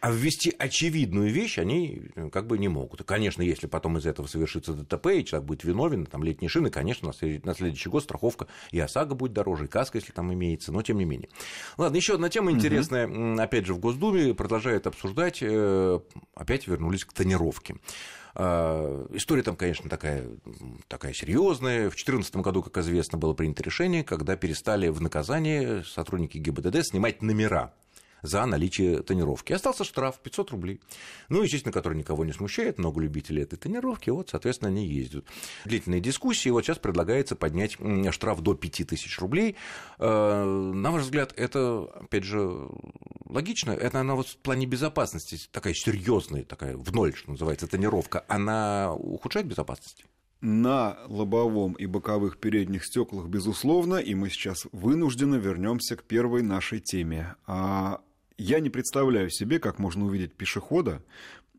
А 0.00 0.10
ввести 0.10 0.52
очевидную 0.58 1.30
вещь 1.30 1.58
они 1.58 2.10
э, 2.16 2.28
как 2.30 2.48
бы 2.48 2.58
не 2.58 2.66
могут. 2.66 3.04
Конечно, 3.04 3.40
если 3.40 3.68
потом 3.68 3.98
из 3.98 4.06
этого 4.06 4.26
совершится 4.26 4.72
ДТП, 4.72 5.06
и 5.06 5.24
человек 5.24 5.46
будет 5.46 5.62
виновен, 5.62 6.06
там 6.06 6.24
летние 6.24 6.48
шины, 6.48 6.70
конечно, 6.70 7.12
на 7.12 7.54
следующий 7.54 7.88
год 7.88 8.02
страховка 8.02 8.48
и 8.72 8.80
ОСАГО 8.80 9.14
будет 9.14 9.32
дороже, 9.32 9.66
и 9.66 9.68
каска, 9.68 9.98
если 9.98 10.10
там 10.10 10.32
имеется, 10.34 10.72
но 10.72 10.82
тем 10.82 10.98
не 10.98 11.04
менее. 11.04 11.28
Ладно, 11.78 11.94
еще 11.94 12.14
одна 12.14 12.30
тема 12.30 12.50
интересная, 12.50 13.06
угу. 13.06 13.40
опять 13.40 13.64
же, 13.64 13.74
в 13.74 13.78
Госдуме 13.78 14.34
продолжает 14.34 14.88
обсуждать, 14.88 15.38
э, 15.40 16.00
опять 16.34 16.66
вернулись 16.66 17.04
к 17.04 17.12
тонировке. 17.12 17.76
А, 18.34 19.06
история 19.12 19.42
там, 19.42 19.56
конечно, 19.56 19.88
такая, 19.90 20.26
такая 20.88 21.12
серьезная. 21.12 21.88
В 21.88 21.94
2014 21.94 22.36
году, 22.36 22.62
как 22.62 22.78
известно, 22.78 23.18
было 23.18 23.34
принято 23.34 23.62
решение, 23.62 24.04
когда 24.04 24.36
перестали 24.36 24.88
в 24.88 25.00
наказание 25.00 25.84
сотрудники 25.84 26.38
ГИБДД 26.38 26.84
снимать 26.86 27.22
номера 27.22 27.72
за 28.22 28.46
наличие 28.46 29.02
тонировки. 29.02 29.52
Остался 29.52 29.84
штраф 29.84 30.18
500 30.20 30.50
рублей. 30.50 30.80
Ну, 31.28 31.42
естественно, 31.42 31.72
который 31.72 31.98
никого 31.98 32.24
не 32.24 32.32
смущает, 32.32 32.78
много 32.78 33.00
любителей 33.00 33.42
этой 33.42 33.56
тонировки, 33.56 34.10
вот, 34.10 34.30
соответственно, 34.30 34.70
они 34.70 34.86
ездят. 34.86 35.24
Длительные 35.64 36.00
дискуссии, 36.00 36.48
вот 36.48 36.64
сейчас 36.64 36.78
предлагается 36.78 37.36
поднять 37.36 37.76
штраф 38.10 38.40
до 38.40 38.54
5000 38.54 39.18
рублей. 39.18 39.56
Э, 39.98 40.44
на 40.44 40.90
ваш 40.90 41.02
взгляд, 41.02 41.32
это, 41.36 41.88
опять 42.00 42.24
же, 42.24 42.68
логично? 43.28 43.72
Это 43.72 44.00
она 44.00 44.14
вот 44.14 44.28
в 44.28 44.36
плане 44.38 44.66
безопасности 44.66 45.38
такая 45.50 45.74
серьезная, 45.74 46.44
такая 46.44 46.76
в 46.76 46.92
ноль, 46.92 47.14
что 47.14 47.30
называется, 47.30 47.66
тонировка, 47.66 48.24
она 48.28 48.94
ухудшает 48.94 49.46
безопасность? 49.46 50.04
на 50.42 50.98
лобовом 51.06 51.74
и 51.74 51.86
боковых 51.86 52.36
передних 52.36 52.84
стеклах, 52.84 53.26
безусловно, 53.28 53.94
и 53.94 54.14
мы 54.14 54.28
сейчас 54.28 54.66
вынужденно 54.72 55.36
вернемся 55.36 55.96
к 55.96 56.02
первой 56.02 56.42
нашей 56.42 56.80
теме. 56.80 57.36
А 57.46 58.00
я 58.38 58.60
не 58.60 58.70
представляю 58.70 59.30
себе, 59.30 59.58
как 59.58 59.78
можно 59.78 60.04
увидеть 60.04 60.34
пешехода 60.34 61.02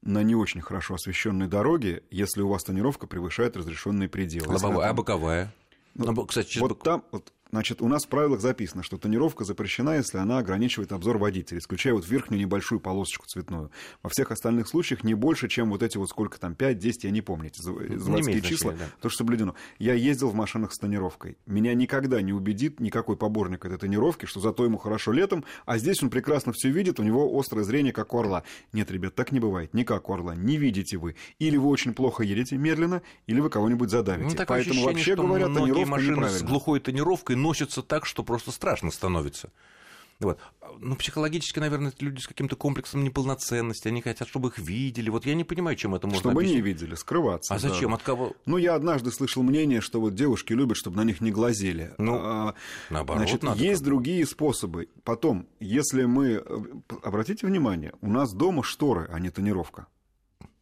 на 0.02 0.22
не 0.24 0.36
очень 0.36 0.62
хорошо 0.62 0.96
освещенной 0.96 1.48
дороге, 1.48 2.04
если 2.12 2.42
у 2.42 2.50
вас 2.50 2.64
тонировка 2.64 3.08
превышает 3.08 3.56
разрешенные 3.56 4.10
пределы. 4.10 4.54
Лобовая, 4.54 4.90
а 4.90 4.94
боковая? 4.94 5.54
Ну, 5.96 6.26
кстати, 6.26 6.58
вот 6.58 6.72
бок... 6.72 6.84
там, 6.84 7.04
вот, 7.12 7.32
Значит, 7.54 7.84
у 7.84 7.88
нас 7.88 8.06
в 8.06 8.08
правилах 8.08 8.42
записано, 8.42 8.82
что 8.82 8.98
тонировка 8.98 9.44
запрещена, 9.44 9.98
если 9.98 10.18
она 10.18 10.40
ограничивает 10.40 10.92
обзор 10.92 11.20
водителя, 11.20 11.60
исключая 11.60 11.94
вот 11.94 12.10
верхнюю 12.10 12.42
небольшую 12.42 12.80
полосочку 12.80 13.28
цветную. 13.28 13.70
Во 14.02 14.10
всех 14.10 14.32
остальных 14.32 14.68
случаях 14.68 15.04
не 15.04 15.14
больше, 15.14 15.48
чем 15.48 15.70
вот 15.70 15.84
эти 15.84 16.00
вот 16.00 16.10
сколько 16.10 16.40
там, 16.40 16.56
5, 16.56 16.80
10, 16.80 17.04
я 17.04 17.12
не 17.12 17.22
помню, 17.22 17.50
эти 17.50 17.62
заводские 17.62 18.42
числа, 18.42 18.72
да. 18.72 18.86
то, 19.00 19.10
что 19.10 19.20
соблюдено. 19.20 19.54
Я 19.78 19.94
ездил 19.94 20.30
в 20.30 20.34
машинах 20.34 20.74
с 20.74 20.80
тонировкой. 20.80 21.38
Меня 21.46 21.76
никогда 21.76 22.24
не 22.24 22.34
убедит 22.34 22.80
никакой 22.80 23.18
поборник 23.18 23.66
этой 23.66 23.78
тонировки, 23.78 24.26
что 24.26 24.40
зато 24.40 24.66
ему 24.66 24.80
хорошо 24.80 25.12
летом, 25.12 25.46
а 25.68 25.78
здесь 25.78 26.02
он 26.02 26.10
прекрасно 26.10 26.54
все 26.54 26.72
видит, 26.72 27.00
у 27.00 27.04
него 27.04 27.40
острое 27.40 27.64
зрение, 27.64 27.94
как 27.94 28.16
у 28.16 28.20
орла. 28.20 28.42
Нет, 28.72 28.90
ребят, 28.90 29.14
так 29.14 29.32
не 29.32 29.40
бывает, 29.40 29.76
не 29.76 29.84
как 29.84 30.10
у 30.10 30.14
орла. 30.14 30.34
Не 30.34 30.58
видите 30.58 30.98
вы. 30.98 31.16
Или 31.38 31.58
вы 31.58 31.70
очень 31.70 31.94
плохо 31.94 32.24
едете 32.24 32.58
медленно, 32.58 33.04
или 33.28 33.40
вы 33.40 33.52
кого-нибудь 33.52 33.92
задавите. 33.92 34.36
Ну, 34.40 34.46
Поэтому 34.48 34.86
вообще 34.86 35.16
говоря, 35.16 35.50
тонировка 35.50 35.86
машины 35.88 36.30
с 36.30 36.42
глухой 36.42 36.80
тонировкой 36.80 37.43
носятся 37.44 37.84
так, 37.84 38.06
что 38.06 38.24
просто 38.24 38.52
страшно 38.52 38.90
становится. 38.92 39.52
Вот. 40.20 40.40
Ну, 40.80 40.96
психологически, 40.96 41.60
наверное, 41.60 41.90
это 41.90 42.04
люди 42.06 42.22
с 42.22 42.28
каким-то 42.28 42.56
комплексом 42.56 43.04
неполноценности, 43.04 43.88
они 43.88 44.02
хотят, 44.02 44.28
чтобы 44.28 44.50
их 44.50 44.58
видели. 44.58 45.10
Вот 45.10 45.26
я 45.26 45.34
не 45.36 45.44
понимаю, 45.44 45.76
чем 45.76 45.96
это 45.96 46.08
можно 46.08 46.20
Чтобы 46.20 46.42
объяснить. 46.42 46.56
не 46.56 46.62
видели, 46.62 46.96
скрываться. 46.96 47.54
А 47.54 47.60
да. 47.60 47.70
зачем? 47.70 47.94
От 47.94 48.04
кого? 48.04 48.34
Ну, 48.46 48.58
я 48.58 48.76
однажды 48.76 49.12
слышал 49.12 49.44
мнение, 49.44 49.82
что 49.82 50.00
вот 50.00 50.16
девушки 50.16 50.54
любят, 50.54 50.78
чтобы 50.78 50.98
на 50.98 51.04
них 51.04 51.20
не 51.22 51.32
глазели. 51.32 51.94
Ну, 51.98 52.20
а, 52.22 52.56
наоборот, 52.90 53.24
Значит, 53.24 53.44
надо 53.44 53.62
есть 53.62 53.84
другие 53.84 54.26
способы. 54.26 54.88
Потом, 55.04 55.48
если 55.60 56.06
мы... 56.06 56.44
Э, 56.46 56.64
обратите 57.04 57.46
внимание, 57.46 57.94
у 58.02 58.10
нас 58.10 58.34
дома 58.34 58.64
шторы, 58.64 59.10
а 59.12 59.20
не 59.20 59.30
тонировка. 59.30 59.88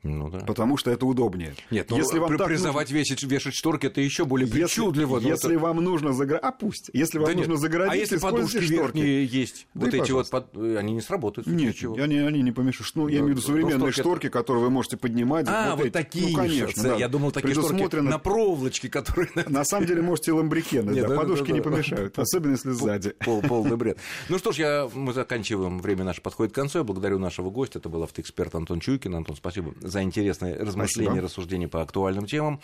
Ну, 0.04 0.30
да. 0.30 0.40
Потому 0.40 0.78
что 0.78 0.90
это 0.90 1.06
удобнее. 1.06 1.54
Нет, 1.70 1.92
ну, 1.92 1.98
если 1.98 2.18
вам 2.18 2.36
призывать 2.36 2.90
нужно... 2.90 3.00
вешать, 3.00 3.24
вешать 3.24 3.54
шторки, 3.54 3.86
это 3.86 4.02
еще 4.02 4.26
более 4.26 4.48
причудливо. 4.48 5.18
Если, 5.18 5.30
если 5.30 5.56
это... 5.56 5.60
вам 5.60 5.78
нужно 5.78 6.12
загородить... 6.12 6.44
А 6.44 6.52
пусть. 6.52 6.90
Если 6.92 7.20
вам 7.20 7.28
да 7.28 7.36
нужно 7.36 7.52
нет. 7.52 7.60
загородить, 7.60 7.94
А 7.94 7.96
если 7.96 8.18
подушки 8.18 8.62
шторки. 8.62 8.98
есть, 8.98 9.68
да 9.76 9.86
вот 9.86 9.94
эти 9.94 10.00
пожалуйста. 10.00 10.38
вот, 10.38 10.52
под... 10.52 10.78
они 10.78 10.94
не 10.94 11.02
сработают. 11.02 11.48
Нет, 11.48 11.76
они, 11.84 12.18
они 12.18 12.42
не 12.42 12.52
помешают. 12.52 12.96
Ну, 12.96 13.08
я 13.10 13.20
имею 13.20 13.28
в 13.28 13.30
виду 13.30 13.42
современные 13.42 13.78
ну, 13.78 13.92
шторки, 13.92 14.02
шторки, 14.02 14.30
которые 14.30 14.64
вы 14.64 14.70
можете 14.72 14.98
поднимать. 14.98 15.46
А, 15.48 15.76
вот, 15.76 15.86
вот 15.86 15.94
такие. 15.94 16.30
Ну, 16.30 16.36
конечно. 16.36 16.84
Да. 16.84 16.96
Я 16.96 17.08
думал, 17.08 17.32
такие 17.32 17.54
шторки 17.54 17.96
на 17.98 18.18
проволочке, 18.18 18.90
которые... 18.90 19.30
На 19.48 19.66
самом 19.66 19.86
деле, 19.86 20.02
можете 20.02 20.32
ламбрикены, 20.34 21.00
да. 21.00 21.16
Подушки 21.16 21.52
не 21.52 21.62
помешают, 21.62 22.18
особенно 22.18 22.54
если 22.54 22.72
сзади. 22.72 23.14
Полный 23.20 23.78
бред. 23.78 24.00
Ну 24.30 24.40
что 24.40 24.52
ж, 24.52 24.90
мы 24.96 25.14
заканчиваем. 25.14 25.80
Время 25.80 26.06
наше 26.06 26.22
подходит 26.22 26.54
к 26.54 26.56
концу. 26.56 26.80
Я 26.80 26.84
благодарю 26.84 27.20
нашего 27.20 27.52
гостя. 27.52 27.78
Это 27.78 27.90
был 27.90 28.02
автоэксперт 28.04 28.56
Антон 28.56 28.80
Чуйкин. 28.80 29.14
Антон, 29.14 29.36
спасибо 29.36 29.74
за 29.92 30.02
интересный 30.02 30.58
размышления, 30.58 31.10
Спасибо. 31.12 31.26
рассуждения 31.28 31.68
по 31.68 31.82
актуальным 31.82 32.26
темам. 32.26 32.62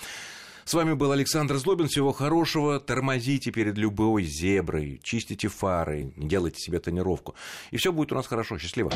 С 0.65 0.73
вами 0.73 0.93
был 0.93 1.13
Александр 1.13 1.55
Злобин. 1.57 1.87
Всего 1.87 2.11
хорошего. 2.11 2.79
Тормозите 2.79 3.51
перед 3.51 3.77
любой 3.77 4.23
зеброй, 4.23 4.99
чистите 5.01 5.47
фары, 5.47 6.11
не 6.17 6.27
делайте 6.27 6.59
себе 6.59 6.79
тонировку. 6.79 7.35
И 7.71 7.77
все 7.77 7.93
будет 7.93 8.11
у 8.11 8.15
нас 8.15 8.27
хорошо. 8.27 8.57
Счастливо. 8.57 8.91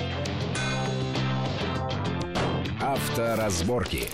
Авторазборки. 2.81 4.09